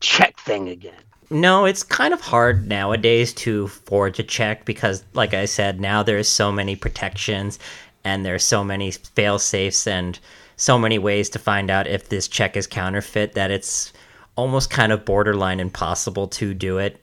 [0.00, 0.94] check thing again?
[1.30, 6.02] No, it's kind of hard nowadays to forge a check because, like I said, now
[6.02, 7.58] there's so many protections
[8.04, 10.18] and there's so many fail safes and
[10.56, 13.92] so many ways to find out if this check is counterfeit that it's
[14.36, 17.02] almost kind of borderline impossible to do it.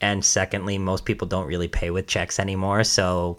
[0.00, 2.84] And secondly, most people don't really pay with checks anymore.
[2.84, 3.38] So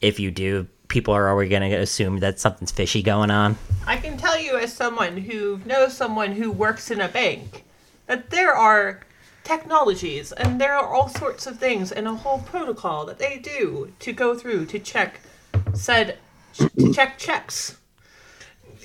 [0.00, 3.56] if you do, people are already going to assume that something's fishy going on.
[3.86, 7.64] I can tell you as someone who knows someone who works in a bank
[8.06, 9.00] that there are
[9.44, 13.92] technologies and there are all sorts of things and a whole protocol that they do
[13.98, 15.20] to go through to check
[15.74, 16.18] said
[16.54, 17.78] to check checks.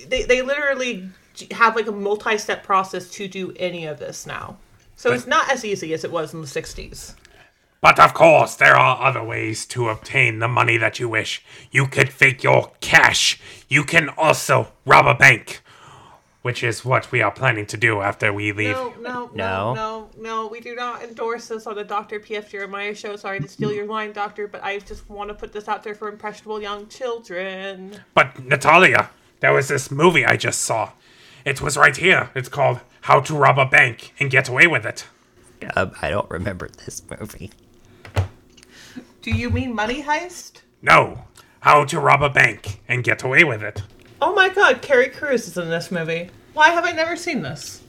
[0.07, 1.09] They they literally
[1.51, 4.57] have like a multi-step process to do any of this now.
[4.97, 7.13] So it's not as easy as it was in the 60s.
[7.81, 11.45] But of course, there are other ways to obtain the money that you wish.
[11.71, 13.39] You could fake your cash.
[13.69, 15.61] You can also rob a bank,
[16.41, 18.75] which is what we are planning to do after we leave.
[18.75, 19.33] No, no, No.
[19.35, 20.47] no, no, no.
[20.47, 22.19] We do not endorse this on the Dr.
[22.19, 22.49] P.F.
[22.49, 23.15] Jeremiah show.
[23.15, 25.93] Sorry to steal your line, Doctor, but I just want to put this out there
[25.93, 28.01] for impressionable young children.
[28.15, 30.93] But Natalia, there was this movie I just saw.
[31.45, 32.31] It was right here.
[32.33, 35.05] It's called How to Rob a Bank and Get Away with It.
[35.77, 37.51] Uh, I don't remember this movie.
[39.21, 40.59] Do you mean Money Heist?
[40.81, 41.23] No,
[41.61, 43.81] How to Rob a Bank and Get Away with It.
[44.21, 46.31] Oh my god, Carrie Cruz is in this movie.
[46.51, 47.81] Why have I never seen this?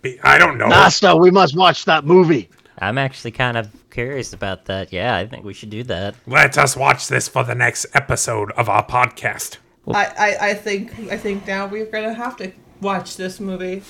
[0.00, 0.68] Be- I don't know.
[0.68, 2.48] Nasta, we must watch that movie.
[2.78, 4.90] I'm actually kind of curious about that.
[4.90, 6.14] Yeah, I think we should do that.
[6.26, 9.58] Let us watch this for the next episode of our podcast.
[9.86, 13.82] I, I, I think I think now we're gonna have to watch this movie.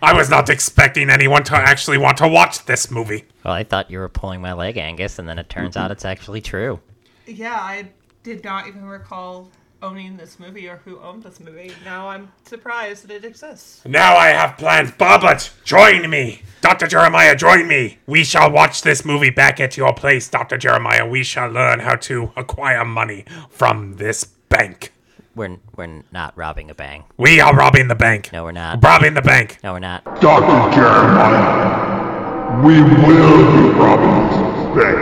[0.00, 3.24] I was not expecting anyone to actually want to watch this movie.
[3.44, 6.04] Well, I thought you were pulling my leg, Angus, and then it turns out it's
[6.04, 6.80] actually true.
[7.26, 7.88] Yeah, I
[8.22, 9.50] did not even recall
[9.82, 11.72] owning this movie or who owned this movie.
[11.84, 13.82] Now I'm surprised that it exists.
[13.84, 14.90] Now I have plans.
[14.92, 16.42] Bobert, join me.
[16.60, 16.86] Dr.
[16.88, 17.98] Jeremiah, join me.
[18.06, 20.58] We shall watch this movie back at your place, Dr.
[20.58, 21.06] Jeremiah.
[21.06, 24.92] We shall learn how to acquire money from this bank.
[25.38, 27.04] We're we're not robbing a bank.
[27.16, 28.32] We are robbing the bank.
[28.32, 28.82] No, we're not.
[28.82, 29.60] Robbing the bank.
[29.62, 30.04] No, we're not.
[30.20, 30.74] Dr.
[30.74, 34.36] Jeremiah, we will be robbing this
[34.74, 34.98] bank.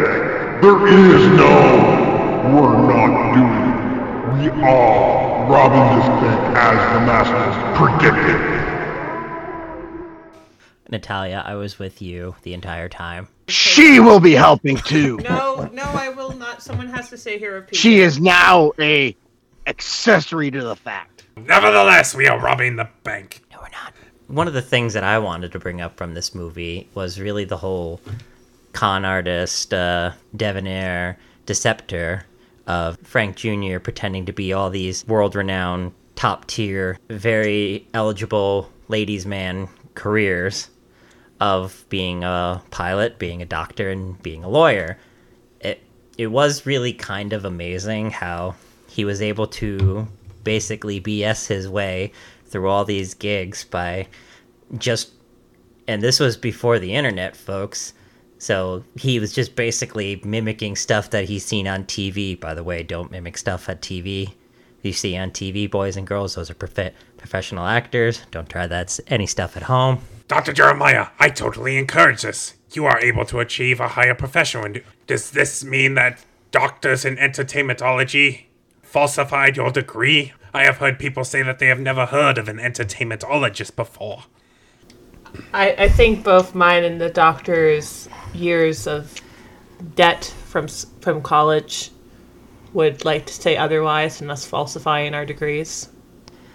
[0.61, 1.55] There is no,
[2.55, 4.55] we're not doing it.
[4.55, 8.41] We are robbing this bank as the masters predicted.
[10.91, 13.29] Natalia, I was with you the entire time.
[13.49, 15.17] She will be helping too.
[15.25, 16.63] No, no, I will not.
[16.63, 17.55] Someone has to say here.
[17.55, 17.77] Repeat.
[17.77, 19.17] She is now a
[19.67, 21.27] accessory to the fact.
[21.37, 23.43] Nevertheless, we are robbing the bank.
[23.51, 23.93] No, we're not.
[24.29, 27.45] One of the things that I wanted to bring up from this movie was really
[27.45, 28.01] the whole
[28.73, 32.27] con artist, uh, debonair, deceptor
[32.67, 33.79] of Frank Jr.
[33.79, 40.69] pretending to be all these world renowned top tier, very eligible ladies' man careers
[41.41, 44.99] of being a pilot, being a doctor, and being a lawyer.
[45.61, 45.83] It
[46.19, 48.55] it was really kind of amazing how
[48.97, 50.09] he was able to
[50.43, 52.13] basically BS his way
[52.47, 54.09] through all these gigs by
[54.79, 55.11] just
[55.87, 57.93] and this was before the internet, folks.
[58.39, 62.41] So he was just basically mimicking stuff that he's seen on TV.
[62.41, 64.33] By the way, don't mimic stuff at TV.
[64.81, 68.23] You see on TV, boys and girls, those are prof- professional actors.
[68.31, 70.01] Don't try that any stuff at home.
[70.27, 70.55] Dr.
[70.55, 72.55] Jeremiah, I totally encourage this.
[72.73, 74.83] You are able to achieve a higher profession.
[75.07, 78.46] Does this mean that doctors in entertainmentology
[78.97, 80.33] falsified your degree?
[80.55, 84.23] I have heard people say that they have never heard of an entertainmentologist before.
[85.53, 89.21] I, I think both mine and the doctor's years of
[89.97, 90.69] debt from
[91.03, 91.91] from college
[92.73, 95.91] would like to say otherwise and us falsifying our degrees.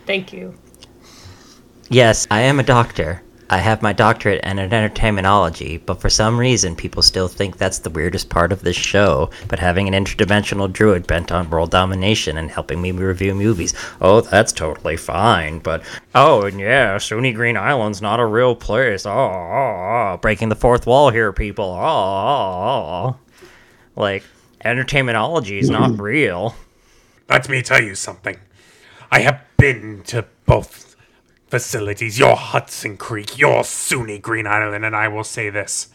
[0.08, 0.56] Thank you.
[1.90, 3.22] Yes, I am a doctor.
[3.52, 7.90] I have my doctorate in entertainmentology, but for some reason people still think that's the
[7.90, 9.30] weirdest part of this show.
[9.50, 14.22] But having an interdimensional druid bent on world domination and helping me review movies, oh,
[14.22, 15.60] that's totally fine.
[15.60, 15.84] But
[16.16, 19.06] oh, and yeah, SUNY Green Island's not a real place.
[19.06, 20.20] Oh, oh, oh.
[20.22, 21.66] breaking the fourth wall here, people.
[21.66, 23.20] Oh, oh, oh.
[23.98, 24.24] like
[24.64, 26.02] entertainmentology is not mm-hmm.
[26.02, 26.56] real.
[27.28, 28.38] Let me tell you something.
[29.12, 30.91] I have been to both
[31.52, 35.90] facilities, your Hudson Creek, your SUNY Green Island, and I will say this.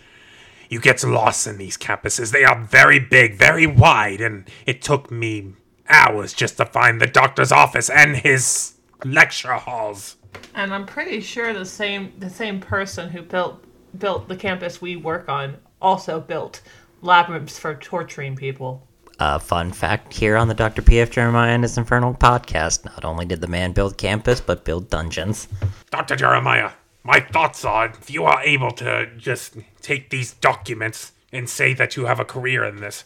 [0.69, 2.31] You get lost in these campuses.
[2.31, 5.55] They are very big, very wide, and it took me
[5.88, 10.16] hours just to find the doctor's office and his lecture halls.
[10.55, 13.64] And I'm pretty sure the same the same person who built
[13.99, 16.61] built the campus we work on also built
[17.01, 18.87] labyrinths for torturing people.
[19.19, 20.83] Uh, fun fact here on the Dr.
[20.83, 21.11] P.F.
[21.11, 25.49] Jeremiah and his Infernal podcast not only did the man build campus, but build dungeons.
[25.91, 26.17] Dr.
[26.17, 31.73] Jeremiah, my thoughts are if you are able to just take these documents and say
[31.73, 33.05] that you have a career in this,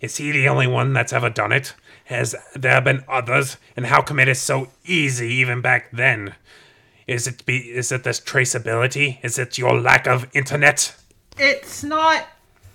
[0.00, 1.74] is he the only one that's ever done it?
[2.06, 3.56] Has there been others?
[3.76, 6.34] And how come it is so easy even back then?
[7.06, 9.18] Is it be is it this traceability?
[9.22, 10.96] Is it your lack of internet?
[11.38, 12.26] It's not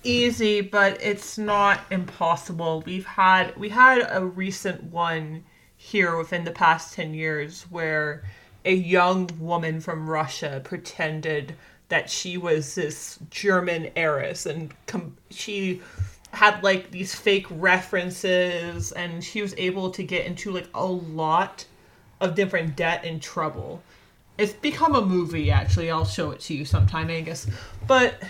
[0.08, 2.82] easy, but it's not impossible.
[2.86, 5.44] We've had we had a recent one
[5.76, 8.24] here within the past 10 years where
[8.64, 11.54] a young woman from Russia pretended
[11.88, 15.80] that she was this German heiress and com- she
[16.32, 21.64] had like these fake references and she was able to get into like a lot
[22.20, 23.82] of different debt and trouble.
[24.36, 25.90] It's become a movie actually.
[25.90, 27.46] I'll show it to you sometime, Angus.
[27.86, 28.22] But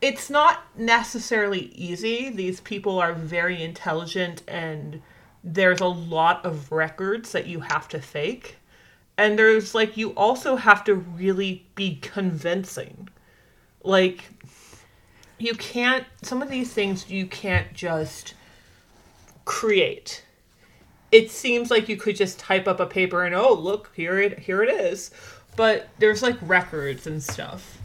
[0.00, 2.30] it's not necessarily easy.
[2.30, 5.02] These people are very intelligent and
[5.44, 8.56] there's a lot of records that you have to fake.
[9.18, 13.08] And there's like you also have to really be convincing.
[13.84, 14.24] Like
[15.38, 18.34] you can't some of these things you can't just
[19.44, 20.24] create.
[21.12, 24.38] It seems like you could just type up a paper and oh look here it
[24.38, 25.10] here it is.
[25.56, 27.78] But there's like records and stuff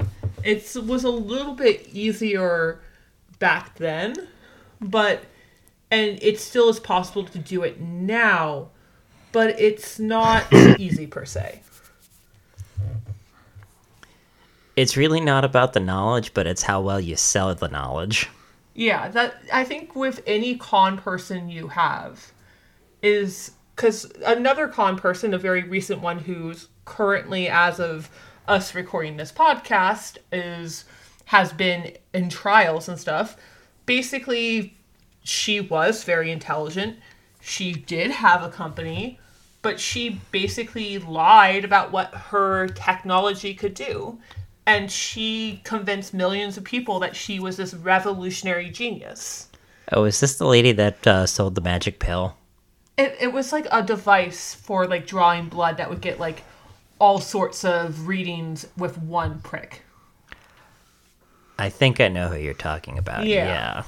[0.46, 2.80] it was a little bit easier
[3.40, 4.16] back then,
[4.80, 5.24] but
[5.92, 8.70] and it still is possible to do it now,
[9.32, 11.62] but it's not easy per se.
[14.76, 18.30] It's really not about the knowledge, but it's how well you sell the knowledge.
[18.74, 22.34] Yeah, that I think with any con person you have
[23.02, 28.10] is because another con person, a very recent one who's currently as of
[28.48, 30.86] us recording this podcast is
[31.26, 33.36] has been in trials and stuff.
[33.86, 34.78] Basically,
[35.24, 36.98] she was very intelligent.
[37.42, 39.20] She did have a company,
[39.62, 44.20] but she basically lied about what her technology could do.
[44.68, 49.50] And she convinced millions of people that she was this revolutionary genius.
[49.92, 52.36] Oh, is this the lady that uh, sold the magic pill?
[52.98, 56.44] It, it was like a device for like drawing blood that would get like
[57.00, 59.82] all sorts of readings with one prick.
[61.58, 63.26] I think I know who you're talking about.
[63.26, 63.46] Yeah.
[63.48, 63.84] Yeah.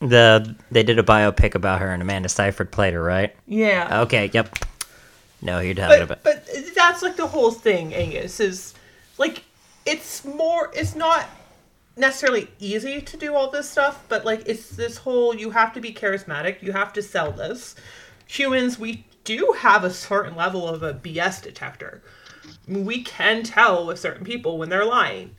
[0.00, 3.34] The they did a biopic about her and Amanda Seyfried played her, right?
[3.46, 4.02] Yeah.
[4.02, 4.56] Okay, yep.
[5.42, 6.22] No, you're talking but about.
[6.22, 8.74] but that's like the whole thing, Angus, is
[9.18, 9.42] like
[9.84, 11.28] it's more it's not
[11.96, 15.80] necessarily easy to do all this stuff, but like it's this whole you have to
[15.80, 17.74] be charismatic, you have to sell this.
[18.26, 22.00] Humans, we do have a certain level of a BS detector.
[22.66, 25.36] We can tell with certain people when they're lying.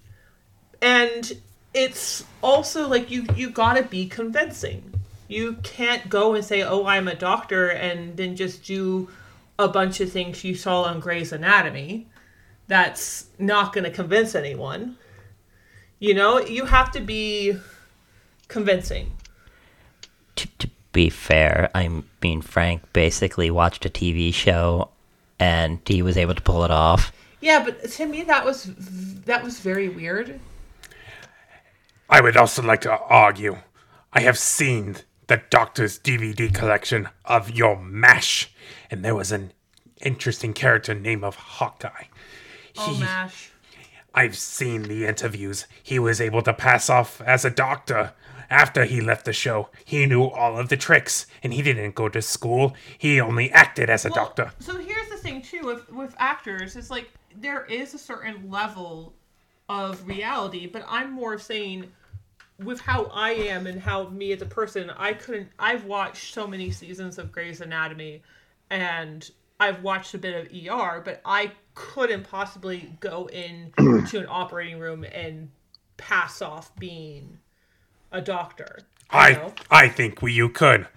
[0.79, 1.31] And
[1.73, 4.93] it's also like you you got to be convincing.
[5.27, 9.09] You can't go and say, "Oh, I'm a doctor," and then just do
[9.57, 12.07] a bunch of things you saw on Grey's Anatomy.
[12.67, 14.97] That's not going to convince anyone.
[15.97, 17.57] You know, you have to be
[18.47, 19.13] convincing.
[20.93, 21.89] To, to be fair, I
[22.21, 24.89] mean, Frank basically watched a TV show
[25.39, 27.11] and he was able to pull it off.
[27.41, 28.69] Yeah, but to me that was
[29.25, 30.39] that was very weird.
[32.09, 33.57] I would also like to argue
[34.11, 38.51] I have seen the Doctor's DVD collection of your MASH,
[38.89, 39.51] and there was an
[40.01, 42.05] interesting character named of Hawkeye.
[42.77, 43.51] Oh, He- mash.
[44.15, 45.67] I've seen the interviews.
[45.83, 48.13] He was able to pass off as a doctor.
[48.49, 52.09] After he left the show, he knew all of the tricks, and he didn't go
[52.09, 52.73] to school.
[52.97, 54.51] He only acted as a Well, doctor.
[54.59, 59.13] So here's the thing too with with actors, it's like there is a certain level
[59.67, 61.91] of reality, but I'm more saying
[62.57, 66.47] with how I am and how me as a person, I couldn't I've watched so
[66.47, 68.23] many seasons of Grey's Anatomy
[68.69, 69.29] and
[69.59, 73.73] I've watched a bit of ER, but I couldn't possibly go in
[74.07, 75.49] to an operating room and
[75.97, 77.37] pass off being
[78.11, 78.79] a doctor.
[79.09, 79.53] I know?
[79.71, 80.87] I think we, you could.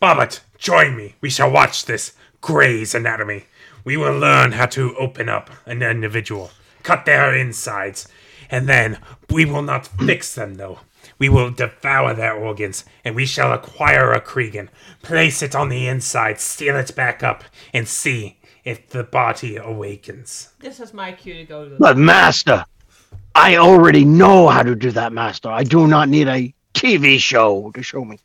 [0.00, 1.16] Bobert, join me.
[1.20, 3.46] We shall watch this Grey's Anatomy.
[3.84, 6.50] We will learn how to open up an individual,
[6.82, 8.06] cut their insides,
[8.50, 8.98] and then
[9.30, 10.80] we will not fix them though.
[11.18, 14.68] We will devour their organs, and we shall acquire a Cregan,
[15.02, 20.50] place it on the inside, steal it back up, and see if the body awakens.
[20.60, 22.64] This is my cue to go to the But master,
[23.38, 25.48] I already know how to do that, master.
[25.48, 28.18] I do not need a TV show to show me.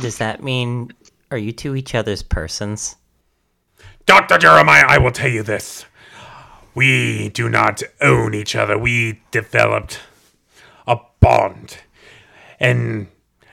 [0.00, 0.90] Does that mean
[1.30, 2.96] are you two each other's persons?
[4.06, 4.38] Dr.
[4.38, 5.84] Jeremiah, I will tell you this.
[6.74, 8.78] We do not own each other.
[8.78, 10.00] We developed
[10.86, 11.76] a bond.
[12.58, 13.08] And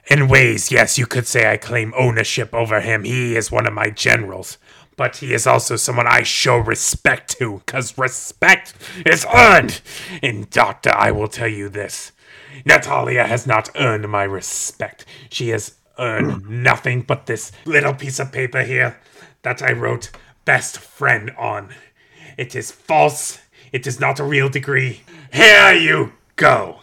[0.07, 3.03] in ways, yes, you could say I claim ownership over him.
[3.03, 4.57] He is one of my generals.
[4.99, 8.73] But he is also someone I show respect to, because respect
[9.05, 9.79] is earned.
[10.21, 12.11] And, Doctor, I will tell you this
[12.65, 15.05] Natalia has not earned my respect.
[15.29, 18.99] She has earned nothing but this little piece of paper here
[19.43, 20.11] that I wrote
[20.43, 21.69] best friend on.
[22.37, 23.39] It is false.
[23.71, 25.03] It is not a real degree.
[25.31, 26.81] Here you go.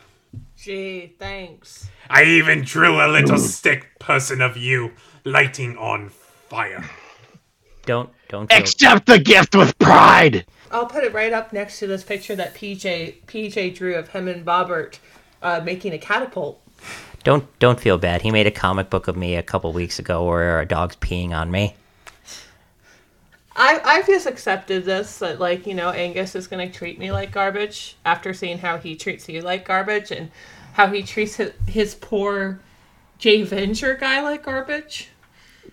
[0.57, 1.91] Gee, thanks.
[2.09, 4.93] I even drew a little stick person of you
[5.23, 6.89] lighting on fire.
[7.87, 10.45] Don't don't feel, Accept the gift with pride.
[10.70, 14.28] I'll put it right up next to this picture that PJ PJ drew of him
[14.28, 14.99] and Bobert
[15.41, 16.61] uh, making a catapult.
[17.24, 18.22] don't don't feel bad.
[18.22, 21.30] He made a comic book of me a couple weeks ago where a dog's peeing
[21.30, 21.76] on me.
[23.55, 27.30] I I've just accepted this that like you know Angus is gonna treat me like
[27.30, 30.30] garbage after seeing how he treats you like garbage and
[30.74, 32.61] how he treats his, his poor
[33.18, 35.09] Jay Venture guy like garbage.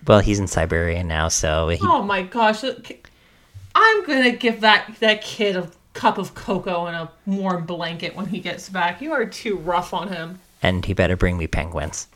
[0.06, 3.08] Well, he's in Siberia now, so he, Oh my gosh, look,
[3.74, 8.26] I'm gonna give that that kid a cup of cocoa and a warm blanket when
[8.26, 9.00] he gets back.
[9.00, 10.40] You are too rough on him.
[10.62, 12.08] and he better bring me penguins.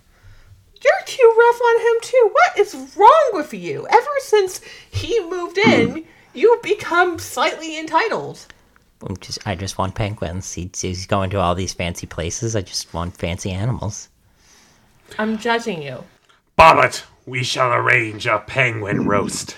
[0.83, 2.31] You're too rough on him too.
[2.33, 3.87] What is wrong with you?
[3.91, 4.61] Ever since
[4.91, 5.99] he moved in, hmm.
[6.35, 8.47] you've become slightly entitled.
[9.07, 10.53] I'm just I just want penguins.
[10.53, 12.55] He, he's going to all these fancy places.
[12.57, 14.09] I just want fancy animals.
[15.19, 16.05] I'm judging you.
[16.59, 19.57] Bobert, we shall arrange a penguin roast.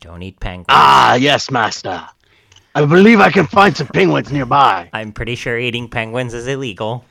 [0.00, 0.66] Don't eat penguins.
[0.68, 2.08] Ah, yes, master.
[2.74, 4.88] I believe I can find some penguins nearby.
[4.92, 7.04] I'm pretty sure eating penguins is illegal.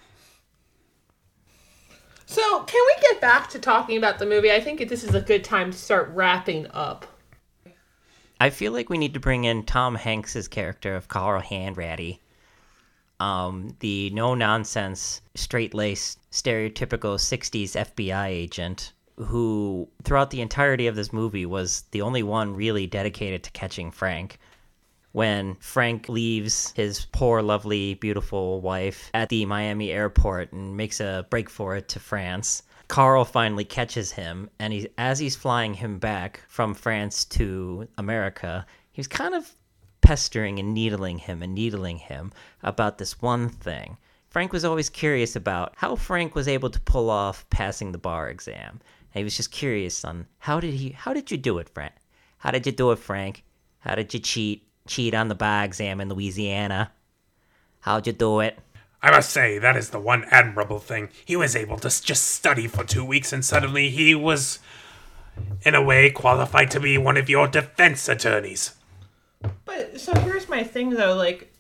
[2.26, 4.52] So, can we get back to talking about the movie?
[4.52, 7.06] I think this is a good time to start wrapping up.
[8.40, 12.20] I feel like we need to bring in Tom Hanks's character of Carl Hanratty.
[13.20, 20.96] Um, the no nonsense, straight laced, stereotypical 60s FBI agent who, throughout the entirety of
[20.96, 24.40] this movie, was the only one really dedicated to catching Frank.
[25.12, 31.26] When Frank leaves his poor, lovely, beautiful wife at the Miami airport and makes a
[31.30, 35.98] break for it to France, Carl finally catches him, and he, as he's flying him
[35.98, 39.54] back from France to America, he's kind of
[40.02, 42.32] pestering and needling him and needling him
[42.64, 43.98] about this one thing.
[44.30, 48.30] Frank was always curious about how Frank was able to pull off passing the bar
[48.30, 48.80] exam.
[49.18, 51.94] And he was just curious on how did he how did you do it, Frank?
[52.38, 53.44] How did you do it, Frank?
[53.80, 56.92] How did you cheat cheat on the bar exam in Louisiana?
[57.80, 58.60] How'd you do it?
[59.02, 61.10] I must say, that is the one admirable thing.
[61.26, 64.60] He was able to just study for two weeks, and suddenly he was,
[65.64, 68.76] in a way, qualified to be one of your defense attorneys.
[69.66, 71.52] But so here's my thing though, like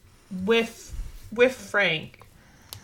[0.45, 0.93] with
[1.31, 2.27] with Frank,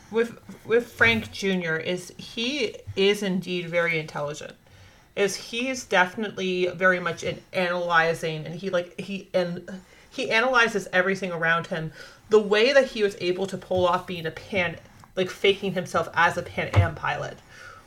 [0.10, 1.76] with with Frank Jr.
[1.76, 4.56] is he is indeed very intelligent,
[5.16, 9.70] is he's definitely very much in analyzing and he like he and
[10.10, 11.92] he analyzes everything around him.
[12.30, 14.78] The way that he was able to pull off being a pan
[15.16, 17.38] like faking himself as a Pan Am pilot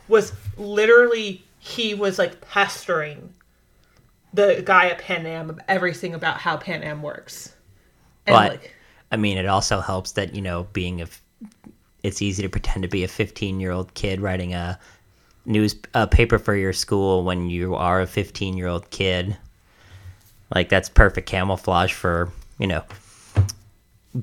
[0.07, 3.33] was literally he was like pestering
[4.33, 7.53] the guy at Pan Am of everything about how Pan Am works.
[8.25, 8.75] And But like
[9.11, 11.07] I mean, it also helps that you know being a.
[12.03, 14.79] It's easy to pretend to be a 15 year old kid writing a
[15.47, 15.75] news
[16.11, 19.37] paper for your school when you are a 15 year old kid.
[20.53, 22.83] Like that's perfect camouflage for you know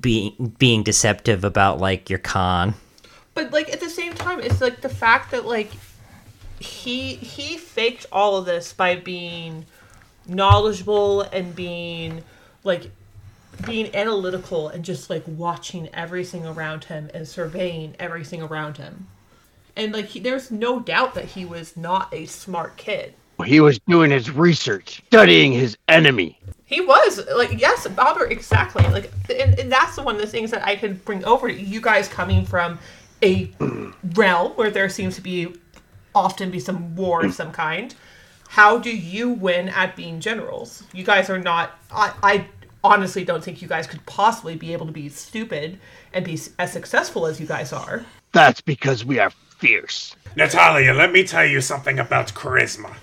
[0.01, 2.75] being being deceptive about like your con.
[3.35, 5.70] but like at the same time it's like the fact that like
[6.59, 9.66] he he faked all of this by being
[10.27, 12.22] knowledgeable and being
[12.64, 12.91] like
[13.66, 19.07] being analytical and just like watching everything around him and surveying everything around him
[19.77, 23.14] and like he, there's no doubt that he was not a smart kid
[23.45, 26.39] He was doing his research, studying his enemy.
[26.66, 28.83] He was like, yes, Albert, exactly.
[28.85, 31.55] Like, and, and that's the one of the things that I can bring over to
[31.55, 32.79] you guys coming from
[33.22, 33.51] a
[34.14, 35.55] realm where there seems to be
[36.14, 37.95] often be some war of some kind.
[38.49, 40.85] How do you win at being generals?
[40.93, 41.79] You guys are not.
[41.91, 42.47] I, I
[42.85, 45.79] honestly don't think you guys could possibly be able to be stupid
[46.12, 48.05] and be as successful as you guys are.
[48.33, 50.14] That's because we are fierce.
[50.36, 52.94] Natalia, let me tell you something about charisma.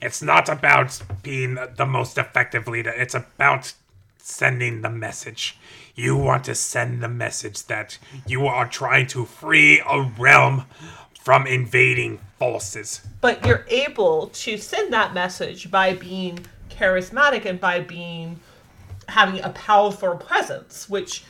[0.00, 3.72] It's not about being the most effective leader, it's about
[4.18, 5.58] sending the message.
[5.94, 10.64] You want to send the message that you are trying to free a realm
[11.20, 13.00] from invading forces.
[13.20, 18.40] but you're able to send that message by being charismatic and by being
[19.08, 21.22] having a powerful presence which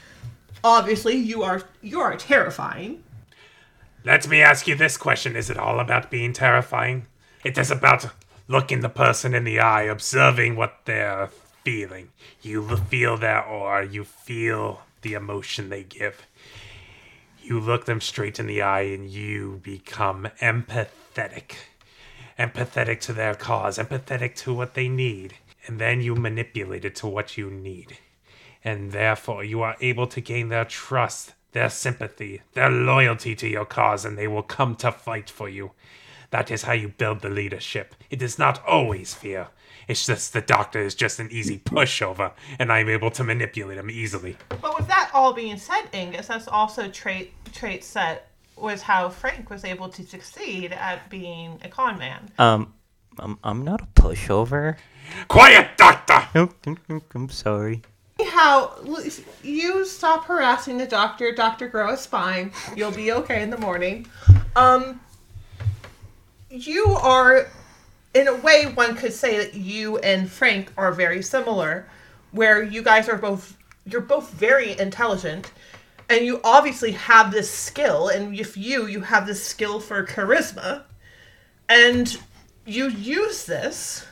[0.64, 3.02] obviously you are you are terrifying
[4.04, 7.06] Let me ask you this question Is it all about being terrifying?
[7.44, 8.06] It is about
[8.48, 11.28] looking the person in the eye, observing what they're
[11.64, 12.10] feeling.
[12.40, 16.26] You feel their aura, you feel the emotion they give.
[17.42, 21.54] You look them straight in the eye and you become empathetic.
[22.38, 25.34] Empathetic to their cause, empathetic to what they need.
[25.66, 27.98] And then you manipulate it to what you need
[28.64, 33.64] and therefore you are able to gain their trust, their sympathy, their loyalty to your
[33.64, 35.72] cause, and they will come to fight for you.
[36.30, 37.94] That is how you build the leadership.
[38.10, 39.48] It is not always fear.
[39.86, 43.90] It's just the doctor is just an easy pushover, and I'm able to manipulate him
[43.90, 44.36] easily.
[44.48, 49.50] but with that all being said angus that's also trait traits that was how frank
[49.50, 52.72] was able to succeed at being a con man Um,
[53.18, 54.76] I'm, I'm not a pushover.
[55.28, 56.28] Quiet, doctor!
[57.14, 57.82] I'm sorry.
[58.24, 58.76] How
[59.42, 62.52] you stop harassing the doctor, Doctor Grow a spine.
[62.76, 64.06] You'll be okay in the morning.
[64.56, 65.00] Um,
[66.50, 67.48] you are,
[68.14, 71.86] in a way, one could say that you and Frank are very similar,
[72.30, 75.50] where you guys are both you're both very intelligent,
[76.08, 78.08] and you obviously have this skill.
[78.08, 80.82] And if you you have this skill for charisma,
[81.68, 82.18] and
[82.64, 84.06] you use this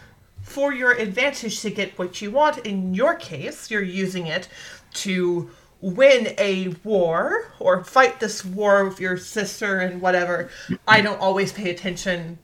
[0.50, 2.58] for your advantage to get what you want.
[2.66, 4.48] In your case, you're using it
[4.94, 5.48] to
[5.80, 10.50] win a war or fight this war with your sister and whatever.
[10.88, 12.40] I don't always pay attention.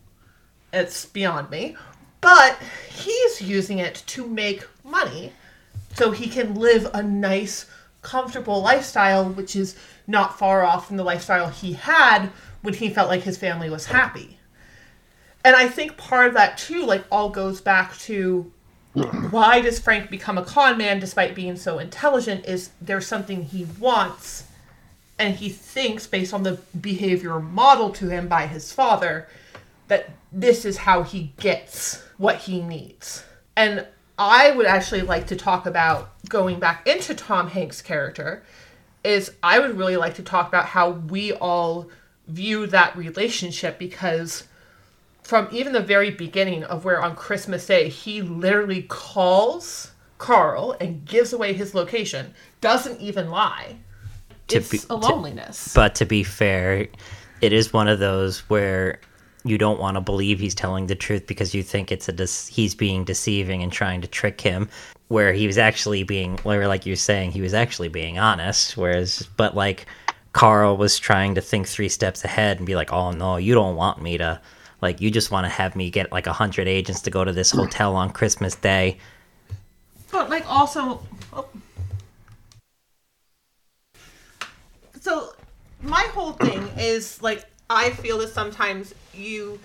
[0.73, 1.77] It's beyond me.
[2.21, 5.33] But he's using it to make money
[5.95, 7.67] so he can live a nice,
[8.03, 9.75] comfortable lifestyle, which is
[10.07, 12.31] not far off from the lifestyle he had
[12.63, 14.36] when he felt like his family was happy
[15.47, 18.51] and I think part of that too, like all goes back to
[19.31, 22.47] why does Frank become a con man despite being so intelligent?
[22.47, 24.49] Is there's something he wants,
[25.21, 29.29] and he thinks based on the behavior modeled to him by his father
[29.87, 33.23] that this is how he gets what he needs.
[33.55, 33.87] And
[34.19, 38.43] I would actually like to talk about going back into Tom Hanks' character.
[39.05, 41.89] Is I would really like to talk about how we all
[42.27, 44.43] view that relationship because
[45.27, 51.05] from even the very beginning of where on Christmas Day he literally calls Carl and
[51.05, 53.77] gives away his location, doesn't even lie.
[54.49, 55.73] To it's be- a to- loneliness.
[55.75, 56.87] But to be fair,
[57.41, 59.01] it is one of those where
[59.45, 62.49] you don't want to believe he's telling the truth because you think it's a dece-
[62.49, 64.69] he's being deceiving and trying to trick him.
[65.09, 68.77] Where he was actually being, where like you're saying, he was actually being honest.
[68.77, 69.87] Whereas, but like
[70.33, 73.77] Carl was trying to think three steps ahead and be like, "Oh no, you don't
[73.77, 74.41] want me to."
[74.87, 77.33] Like you just want to have me get like a hundred agents to go to
[77.33, 78.99] this hotel on Christmas Day.
[80.13, 81.49] But like also, oh.
[85.01, 85.33] so
[85.83, 89.59] my whole thing is like I feel that sometimes you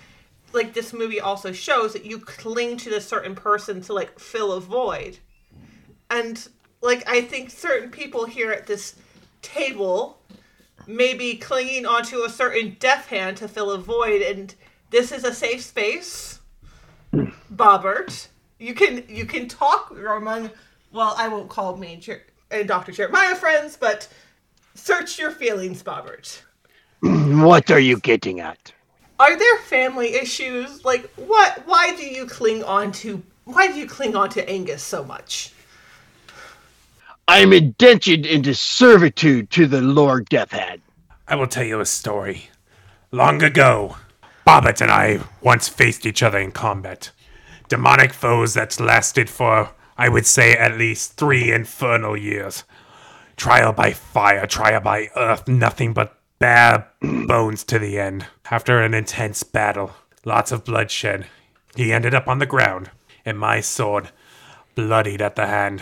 [0.53, 4.53] like this movie also shows that you cling to this certain person to like fill
[4.53, 5.19] a void.
[6.09, 6.49] And
[6.81, 8.95] like I think certain people here at this
[9.43, 10.17] table
[10.87, 14.55] may be clinging onto a certain Deathhand to fill a void and
[14.91, 16.39] this is a safe space.
[17.53, 18.27] Bobert.
[18.59, 20.51] You can you can talk among
[20.91, 22.91] well, I won't call me Jer- and Dr.
[22.91, 24.07] Jeremiah friends, but
[24.75, 26.41] search your feelings, Bobert.
[27.41, 28.71] What are you getting at?
[29.19, 30.85] Are there family issues?
[30.85, 34.83] Like what why do you cling on to why do you cling on to Angus
[34.83, 35.53] so much?
[37.27, 40.81] I'm indentured into servitude to the Lord Deathhand.
[41.27, 42.49] I will tell you a story.
[43.11, 43.95] Long ago,
[44.45, 47.11] Bobert and I once faced each other in combat.
[47.69, 52.63] Demonic foes that lasted for, I would say, at least three infernal years.
[53.37, 58.27] Trial by fire, trial by earth, nothing but bare bones to the end.
[58.49, 59.91] After an intense battle,
[60.25, 61.27] lots of bloodshed,
[61.75, 62.89] he ended up on the ground,
[63.23, 64.09] and my sword
[64.75, 65.81] bloodied at the hand.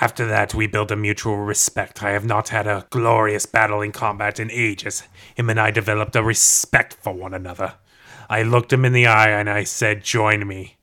[0.00, 2.02] After that, we built a mutual respect.
[2.02, 5.04] I have not had a glorious battle in combat in ages.
[5.36, 7.74] Him and I developed a respect for one another.
[8.28, 10.76] I looked him in the eye and I said, Join me.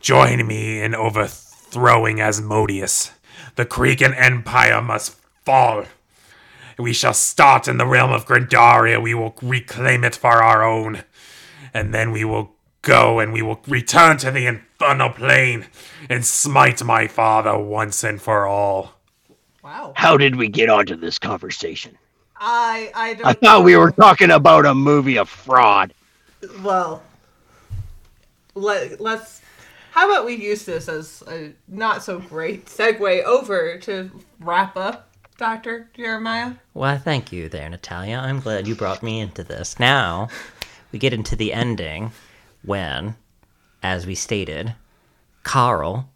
[0.00, 3.12] Join me in overthrowing Asmodeus.
[3.56, 5.84] The Cregan Empire must fall.
[6.78, 9.02] We shall start in the realm of Grandaria.
[9.02, 11.04] We will reclaim it for our own.
[11.74, 12.55] And then we will
[12.86, 15.66] go and we will return to the infernal plane
[16.08, 18.94] and smite my father once and for all.
[19.62, 19.92] Wow.
[19.96, 21.98] How did we get onto this conversation?
[22.38, 25.92] I I don't I thought we were talking about a movie of fraud.
[26.62, 27.02] well
[28.54, 29.40] let, let's
[29.90, 34.10] how about we use this as a not so great segue over to
[34.40, 38.18] wrap up dr jeremiah Well, thank you there, Natalia.
[38.18, 39.78] I'm glad you brought me into this.
[39.80, 40.28] Now,
[40.92, 42.12] we get into the ending
[42.66, 43.16] when,
[43.82, 44.74] as we stated,
[45.42, 46.10] Carl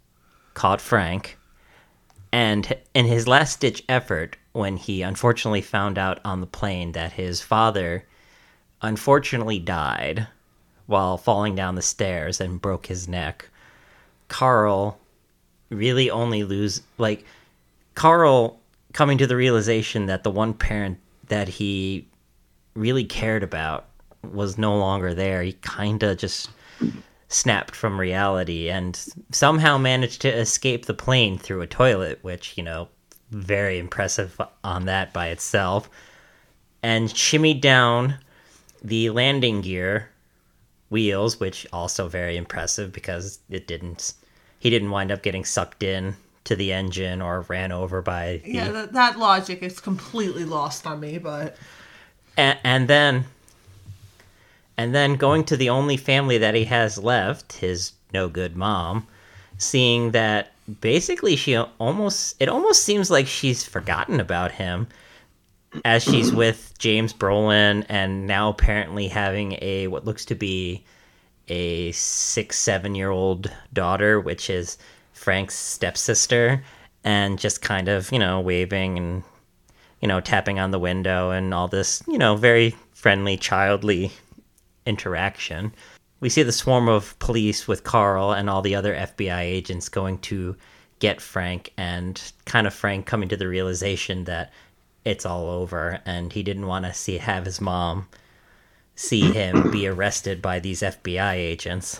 [0.53, 1.37] caught Frank,
[2.31, 7.13] and in his last ditch effort, when he unfortunately found out on the plane that
[7.13, 8.05] his father
[8.81, 10.27] unfortunately died
[10.85, 13.49] while falling down the stairs and broke his neck,
[14.27, 14.99] Carl
[15.69, 17.25] really only lose like
[17.95, 18.59] Carl
[18.93, 22.07] coming to the realization that the one parent that he
[22.75, 23.85] really cared about
[24.23, 25.41] was no longer there.
[25.41, 26.49] He kind of just
[27.29, 28.99] snapped from reality and
[29.31, 32.87] somehow managed to escape the plane through a toilet, which, you know,
[33.29, 35.89] very impressive on that by itself.
[36.83, 38.17] And shimmied down
[38.83, 40.09] the landing gear
[40.89, 44.13] wheels, which also very impressive because it didn't
[44.59, 48.51] he didn't wind up getting sucked in to the engine or ran over by the
[48.51, 51.55] yeah that, that logic is completely lost on me but
[52.37, 53.25] and, and then
[54.81, 59.05] and then going to the only family that he has left his no good mom
[59.59, 64.87] seeing that basically she almost it almost seems like she's forgotten about him
[65.85, 70.83] as she's with James Brolin and now apparently having a what looks to be
[71.47, 74.79] a six seven year old daughter which is
[75.13, 76.63] Frank's stepsister
[77.03, 79.23] and just kind of you know waving and
[80.01, 84.11] you know tapping on the window and all this you know very friendly childly
[84.93, 85.73] interaction
[86.21, 90.19] we see the swarm of police with Carl and all the other FBI agents going
[90.19, 90.55] to
[90.99, 94.53] get Frank and kind of Frank coming to the realization that
[95.03, 98.07] it's all over and he didn't want to see have his mom
[98.95, 101.99] see him be arrested by these FBI agents.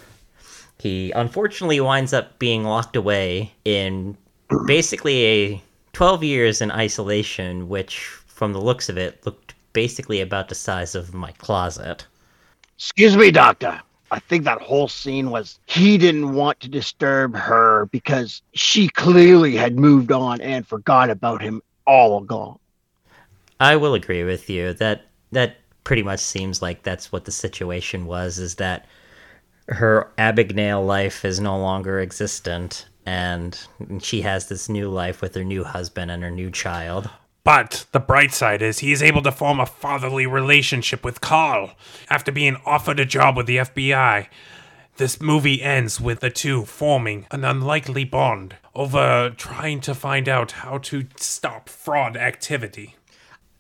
[0.78, 4.16] He unfortunately winds up being locked away in
[4.68, 5.64] basically a
[5.94, 10.94] 12 years in isolation which from the looks of it looked basically about the size
[10.94, 12.06] of my closet.
[12.82, 13.80] Excuse me, Doctor.
[14.10, 19.56] I think that whole scene was he didn't want to disturb her because she clearly
[19.56, 22.58] had moved on and forgot about him all along.
[23.60, 28.08] I will agree with you that that pretty much seems like that's what the situation
[28.08, 28.88] was is that
[29.68, 33.60] her Abagnale life is no longer existent and
[34.02, 37.12] she has this new life with her new husband and her new child.
[37.44, 41.72] But the bright side is he is able to form a fatherly relationship with Carl
[42.10, 44.28] after being offered a job with the FBI.
[44.98, 50.52] This movie ends with the two forming an unlikely bond over trying to find out
[50.52, 52.96] how to stop fraud activity.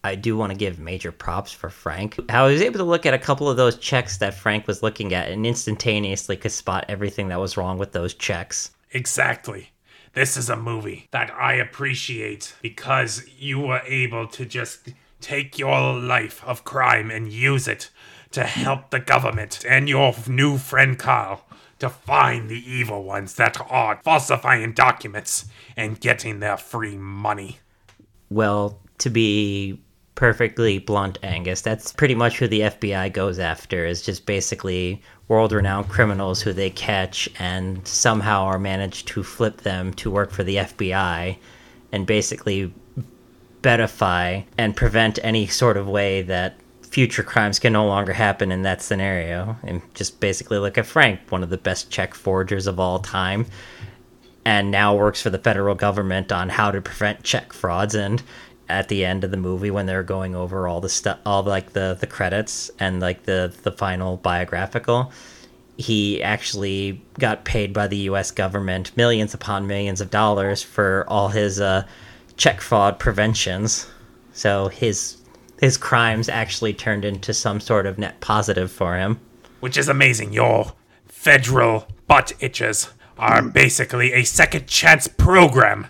[0.03, 2.19] I do want to give major props for Frank.
[2.29, 4.81] How he was able to look at a couple of those checks that Frank was
[4.83, 8.71] looking at and instantaneously could spot everything that was wrong with those checks.
[8.91, 9.71] Exactly.
[10.13, 14.89] This is a movie that I appreciate because you were able to just
[15.21, 17.89] take your life of crime and use it
[18.31, 21.45] to help the government and your new friend Kyle
[21.79, 25.45] to find the evil ones that are falsifying documents
[25.77, 27.59] and getting their free money.
[28.29, 29.81] Well, to be
[30.15, 35.51] perfectly blunt, Angus, that's pretty much who the FBI goes after, is just basically world
[35.51, 40.43] renowned criminals who they catch and somehow are managed to flip them to work for
[40.43, 41.37] the FBI
[41.91, 42.73] and basically
[43.61, 48.63] betify and prevent any sort of way that future crimes can no longer happen in
[48.63, 49.55] that scenario.
[49.63, 53.45] And just basically look at Frank, one of the best check forgers of all time,
[54.43, 57.95] and now works for the federal government on how to prevent check frauds.
[57.95, 58.21] And
[58.71, 61.73] at the end of the movie, when they're going over all the stuff, all like
[61.73, 65.11] the the credits and like the the final biographical.
[65.77, 68.29] He actually got paid by the U.S.
[68.31, 71.87] government millions upon millions of dollars for all his uh,
[72.37, 73.87] check fraud preventions.
[74.33, 75.17] So his
[75.59, 79.19] his crimes actually turned into some sort of net positive for him.
[79.59, 80.33] Which is amazing.
[80.33, 80.73] Your
[81.05, 85.87] federal butt itches are basically a second chance program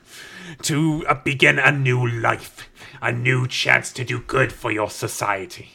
[0.63, 2.69] to uh, begin a new life,
[3.01, 5.69] a new chance to do good for your society.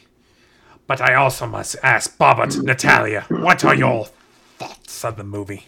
[0.87, 4.05] But I also must ask Bobert, Natalia, what are your
[4.57, 5.65] thoughts of the movie?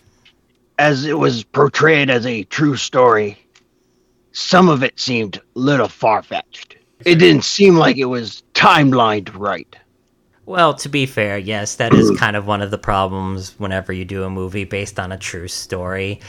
[0.78, 3.38] As it was portrayed as a true story,
[4.32, 6.78] some of it seemed a little far fetched.
[7.06, 9.76] It didn't seem like it was timelined right.
[10.46, 14.04] Well, to be fair, yes, that is kind of one of the problems whenever you
[14.04, 16.22] do a movie based on a true story,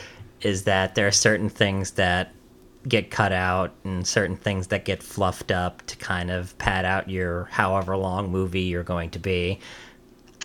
[0.42, 2.32] is that there are certain things that
[2.88, 7.08] get cut out and certain things that get fluffed up to kind of pad out
[7.08, 9.58] your however long movie you're going to be.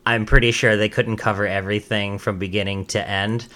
[0.06, 3.48] I'm pretty sure they couldn't cover everything from beginning to end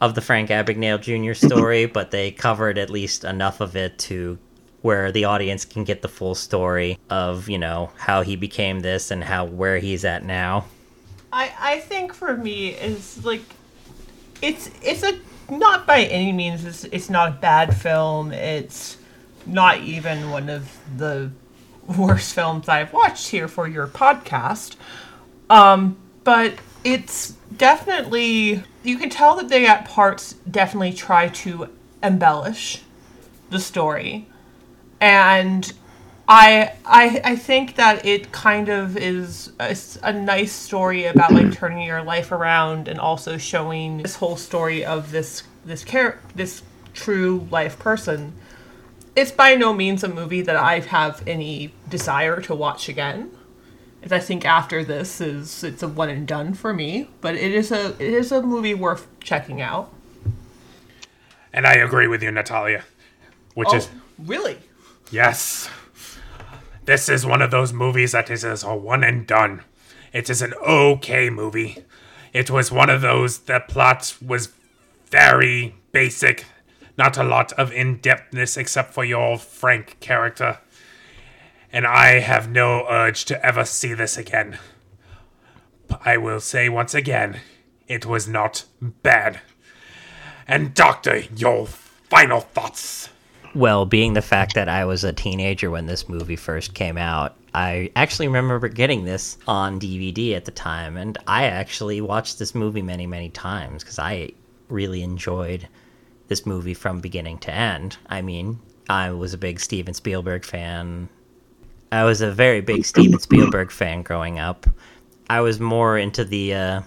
[0.00, 1.34] of the Frank Abagnale Jr.
[1.34, 4.38] story, but they covered at least enough of it to
[4.80, 9.12] where the audience can get the full story of, you know, how he became this
[9.12, 10.64] and how where he's at now.
[11.32, 13.42] I I think for me is like
[14.42, 15.18] it's it's a
[15.58, 18.32] not by any means it's it's not a bad film.
[18.32, 18.96] It's
[19.46, 21.30] not even one of the
[21.86, 24.76] worst films I've watched here for your podcast.
[25.50, 31.68] Um, but it's definitely you can tell that they at parts definitely try to
[32.02, 32.82] embellish
[33.50, 34.26] the story
[35.00, 35.72] and
[36.34, 41.52] I, I I think that it kind of is a, a nice story about like
[41.58, 46.62] turning your life around and also showing this whole story of this this char- this
[46.94, 48.32] true life person.
[49.14, 53.30] It's by no means a movie that I have any desire to watch again.
[54.02, 57.52] As I think after this is it's a one and done for me, but it
[57.52, 59.92] is a it is a movie worth checking out.
[61.52, 62.84] And I agree with you, Natalia.
[63.52, 64.56] Which oh, is really?
[65.10, 65.68] Yes.
[66.84, 69.62] This is one of those movies that is a one and done.
[70.12, 71.84] It is an okay movie.
[72.32, 74.48] It was one of those, the plot was
[75.10, 76.46] very basic.
[76.98, 80.58] Not a lot of in depthness except for your Frank character.
[81.72, 84.58] And I have no urge to ever see this again.
[86.04, 87.40] I will say once again,
[87.86, 89.40] it was not bad.
[90.48, 93.08] And, Doctor, your final thoughts.
[93.54, 97.36] Well, being the fact that I was a teenager when this movie first came out,
[97.52, 102.54] I actually remember getting this on DVD at the time, and I actually watched this
[102.54, 104.30] movie many, many times because I
[104.68, 105.68] really enjoyed
[106.28, 107.98] this movie from beginning to end.
[108.06, 111.10] I mean, I was a big Steven Spielberg fan.
[111.90, 114.66] I was a very big Steven Spielberg fan growing up.
[115.28, 116.80] I was more into the uh,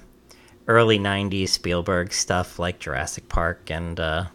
[0.68, 4.26] early 90s Spielberg stuff like Jurassic Park and uh,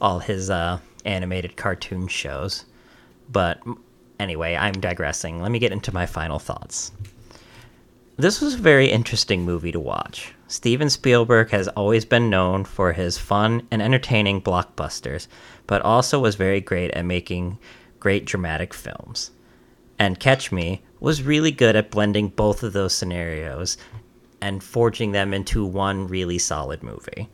[0.00, 0.50] all his.
[0.50, 2.66] Uh, animated cartoon shows.
[3.30, 3.60] But
[4.20, 5.42] anyway, I'm digressing.
[5.42, 6.92] Let me get into my final thoughts.
[8.16, 10.34] This was a very interesting movie to watch.
[10.48, 15.28] Steven Spielberg has always been known for his fun and entertaining blockbusters,
[15.66, 17.58] but also was very great at making
[18.00, 19.30] great dramatic films.
[19.98, 23.76] And Catch Me was really good at blending both of those scenarios
[24.40, 27.28] and forging them into one really solid movie.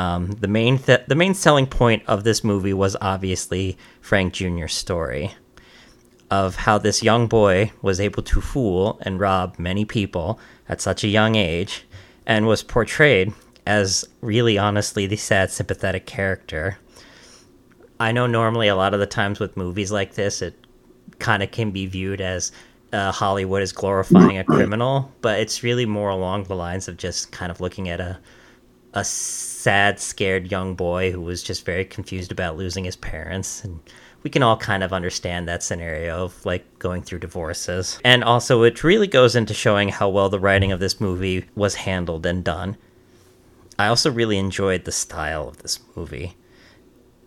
[0.00, 4.72] Um, the main th- the main selling point of this movie was obviously Frank Jr.'s
[4.72, 5.34] story
[6.30, 10.40] of how this young boy was able to fool and rob many people
[10.70, 11.84] at such a young age,
[12.24, 13.34] and was portrayed
[13.66, 16.78] as really honestly the sad, sympathetic character.
[17.98, 20.54] I know normally a lot of the times with movies like this, it
[21.18, 22.52] kind of can be viewed as
[22.94, 27.32] uh, Hollywood is glorifying a criminal, but it's really more along the lines of just
[27.32, 28.18] kind of looking at a
[28.92, 33.80] a sad, scared young boy who was just very confused about losing his parents and
[34.22, 37.98] we can all kind of understand that scenario of like going through divorces.
[38.04, 41.74] And also, it really goes into showing how well the writing of this movie was
[41.74, 42.76] handled and done.
[43.78, 46.36] I also really enjoyed the style of this movie.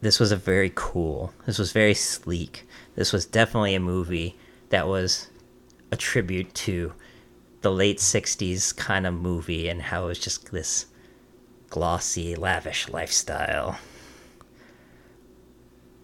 [0.02, 2.68] This was a very cool, this was very sleek.
[2.96, 4.38] This was definitely a movie
[4.70, 5.30] that was
[5.92, 6.94] a tribute to
[7.62, 10.88] the late 60s kind of movie and how it was just this
[11.74, 13.80] glossy, lavish lifestyle.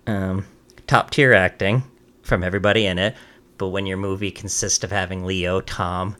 [0.07, 0.47] Um,
[0.88, 1.84] top tier acting
[2.24, 3.15] from everybody in it,
[3.59, 6.15] but when your movie consists of having Leo, Tom,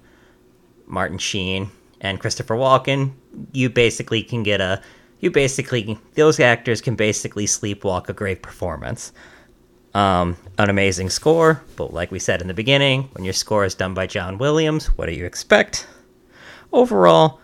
[0.86, 3.14] Martin Sheen, and Christopher Walken,
[3.52, 4.84] you basically can get a.
[5.20, 5.98] You basically.
[6.14, 9.12] Those actors can basically sleepwalk a great performance.
[9.96, 13.74] Um, an amazing score, but like we said in the beginning, when your score is
[13.74, 15.88] done by John Williams, what do you expect?
[16.72, 17.40] Overall,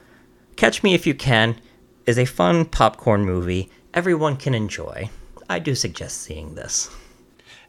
[0.55, 1.59] Catch Me If You Can
[2.05, 5.09] is a fun popcorn movie everyone can enjoy.
[5.49, 6.89] I do suggest seeing this.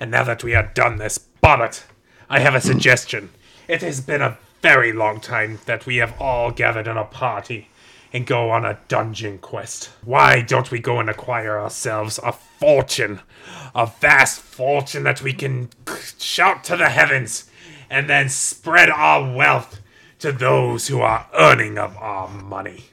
[0.00, 1.84] And now that we are done this, Bonnet,
[2.28, 3.30] I have a suggestion.
[3.68, 7.68] It has been a very long time that we have all gathered in a party
[8.12, 9.90] and go on a dungeon quest.
[10.04, 13.20] Why don't we go and acquire ourselves a fortune?
[13.74, 15.70] A vast fortune that we can
[16.18, 17.48] shout to the heavens
[17.88, 19.80] and then spread our wealth
[20.18, 22.86] to those who are earning of our money.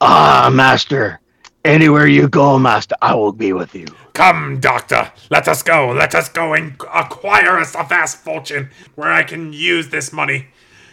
[0.00, 1.20] Ah, master.
[1.64, 3.86] Anywhere you go, master, I will be with you.
[4.12, 5.90] Come, doctor, let us go.
[5.90, 10.46] Let us go and acquire us a vast fortune where I can use this money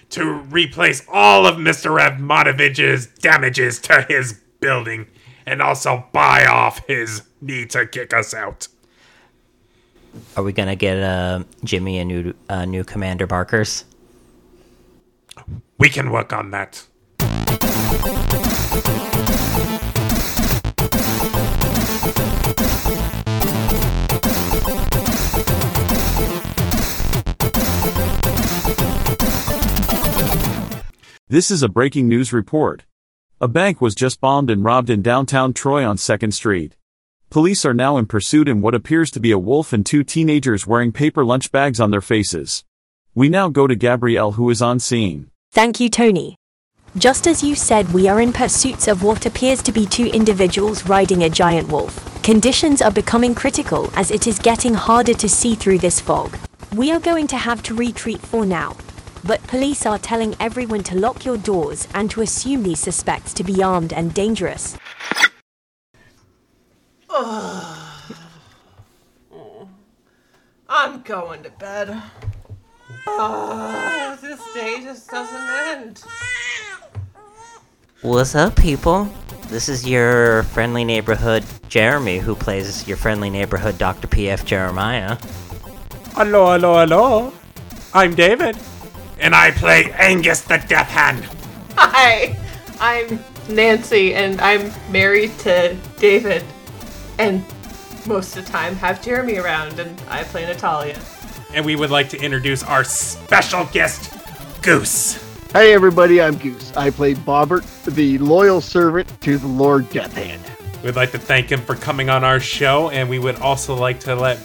[0.10, 1.99] to replace all of Mr.
[1.99, 5.08] Evmonovich's damages to his building
[5.45, 8.68] and also buy off his need to kick us out.
[10.38, 13.86] Are we gonna get uh, Jimmy a new uh, new Commander Barkers?
[15.78, 16.86] We can work on that.
[31.34, 32.84] This is a breaking news report.
[33.41, 36.76] A bank was just bombed and robbed in downtown Troy on 2nd Street.
[37.32, 40.68] Police are now in pursuit in what appears to be a wolf and two teenagers
[40.68, 42.64] wearing paper lunch bags on their faces.
[43.16, 45.32] We now go to Gabrielle who is on scene.
[45.51, 46.36] Thank you, Tony.
[46.98, 50.86] Just as you said, we are in pursuits of what appears to be two individuals
[50.88, 52.22] riding a giant wolf.
[52.22, 56.38] Conditions are becoming critical as it is getting harder to see through this fog.
[56.76, 58.78] We are going to have to retreat for now,
[59.24, 63.44] but police are telling everyone to lock your doors and to assume these suspects to
[63.44, 64.78] be armed and dangerous.
[70.70, 72.04] I'm going to bed.
[73.08, 76.04] Ah, this day just doesn't end.
[78.04, 79.08] What's up, people?
[79.47, 84.10] This is your friendly neighborhood Jeremy, who plays your friendly neighborhood Dr.
[84.10, 84.43] P.F.
[84.43, 85.18] Jeremiah.
[86.12, 87.34] Hello, hello, hello.
[87.93, 88.58] I'm David.
[89.20, 91.24] And I play Angus the Deathhand.
[91.78, 92.38] Hi,
[92.82, 96.43] I'm Nancy, and I'm married to David,
[97.20, 97.41] and
[98.06, 100.99] most of the time have Jeremy around, and I play Natalia.
[101.54, 104.14] And we would like to introduce our special guest,
[104.62, 105.24] Goose.
[105.54, 106.76] Hey everybody, I'm Goose.
[106.76, 110.41] I play Bobert, the loyal servant to the Lord Deathhand.
[110.84, 113.99] We'd like to thank him for coming on our show, and we would also like
[113.99, 114.39] to let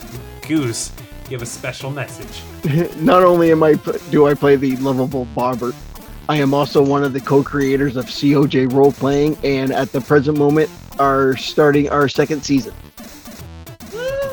[0.47, 0.93] Goose
[1.31, 2.43] give a special message.
[2.97, 3.77] Not only am I
[4.11, 5.75] do I play the lovable Bobert,
[6.29, 10.37] I am also one of the co-creators of COJ role playing, and at the present
[10.37, 12.75] moment are starting our second season.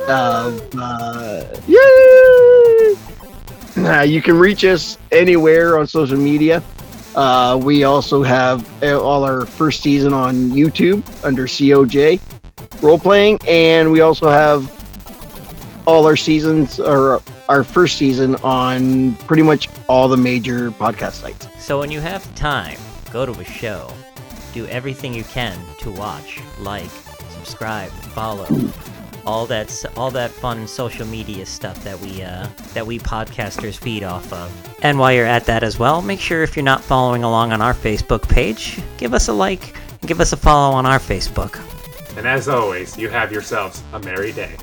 [0.10, 2.96] Of uh, yay!
[3.78, 6.64] Uh, you can reach us anywhere on social media.
[7.16, 12.20] Uh, we also have uh, all our first season on YouTube under COJ
[12.82, 14.72] role playing, and we also have
[15.88, 21.48] all our seasons or our first season on pretty much all the major podcast sites.
[21.60, 22.78] So when you have time,
[23.12, 23.94] go to a show.
[24.54, 26.90] Do everything you can to watch, like,
[27.30, 28.48] subscribe, follow.
[29.26, 34.04] All that, all that fun social media stuff that we uh, that we podcasters feed
[34.04, 34.52] off of.
[34.84, 37.62] And while you're at that as well, make sure if you're not following along on
[37.62, 41.60] our Facebook page, give us a like and give us a follow on our Facebook.
[42.18, 44.56] And as always, you have yourselves a merry day.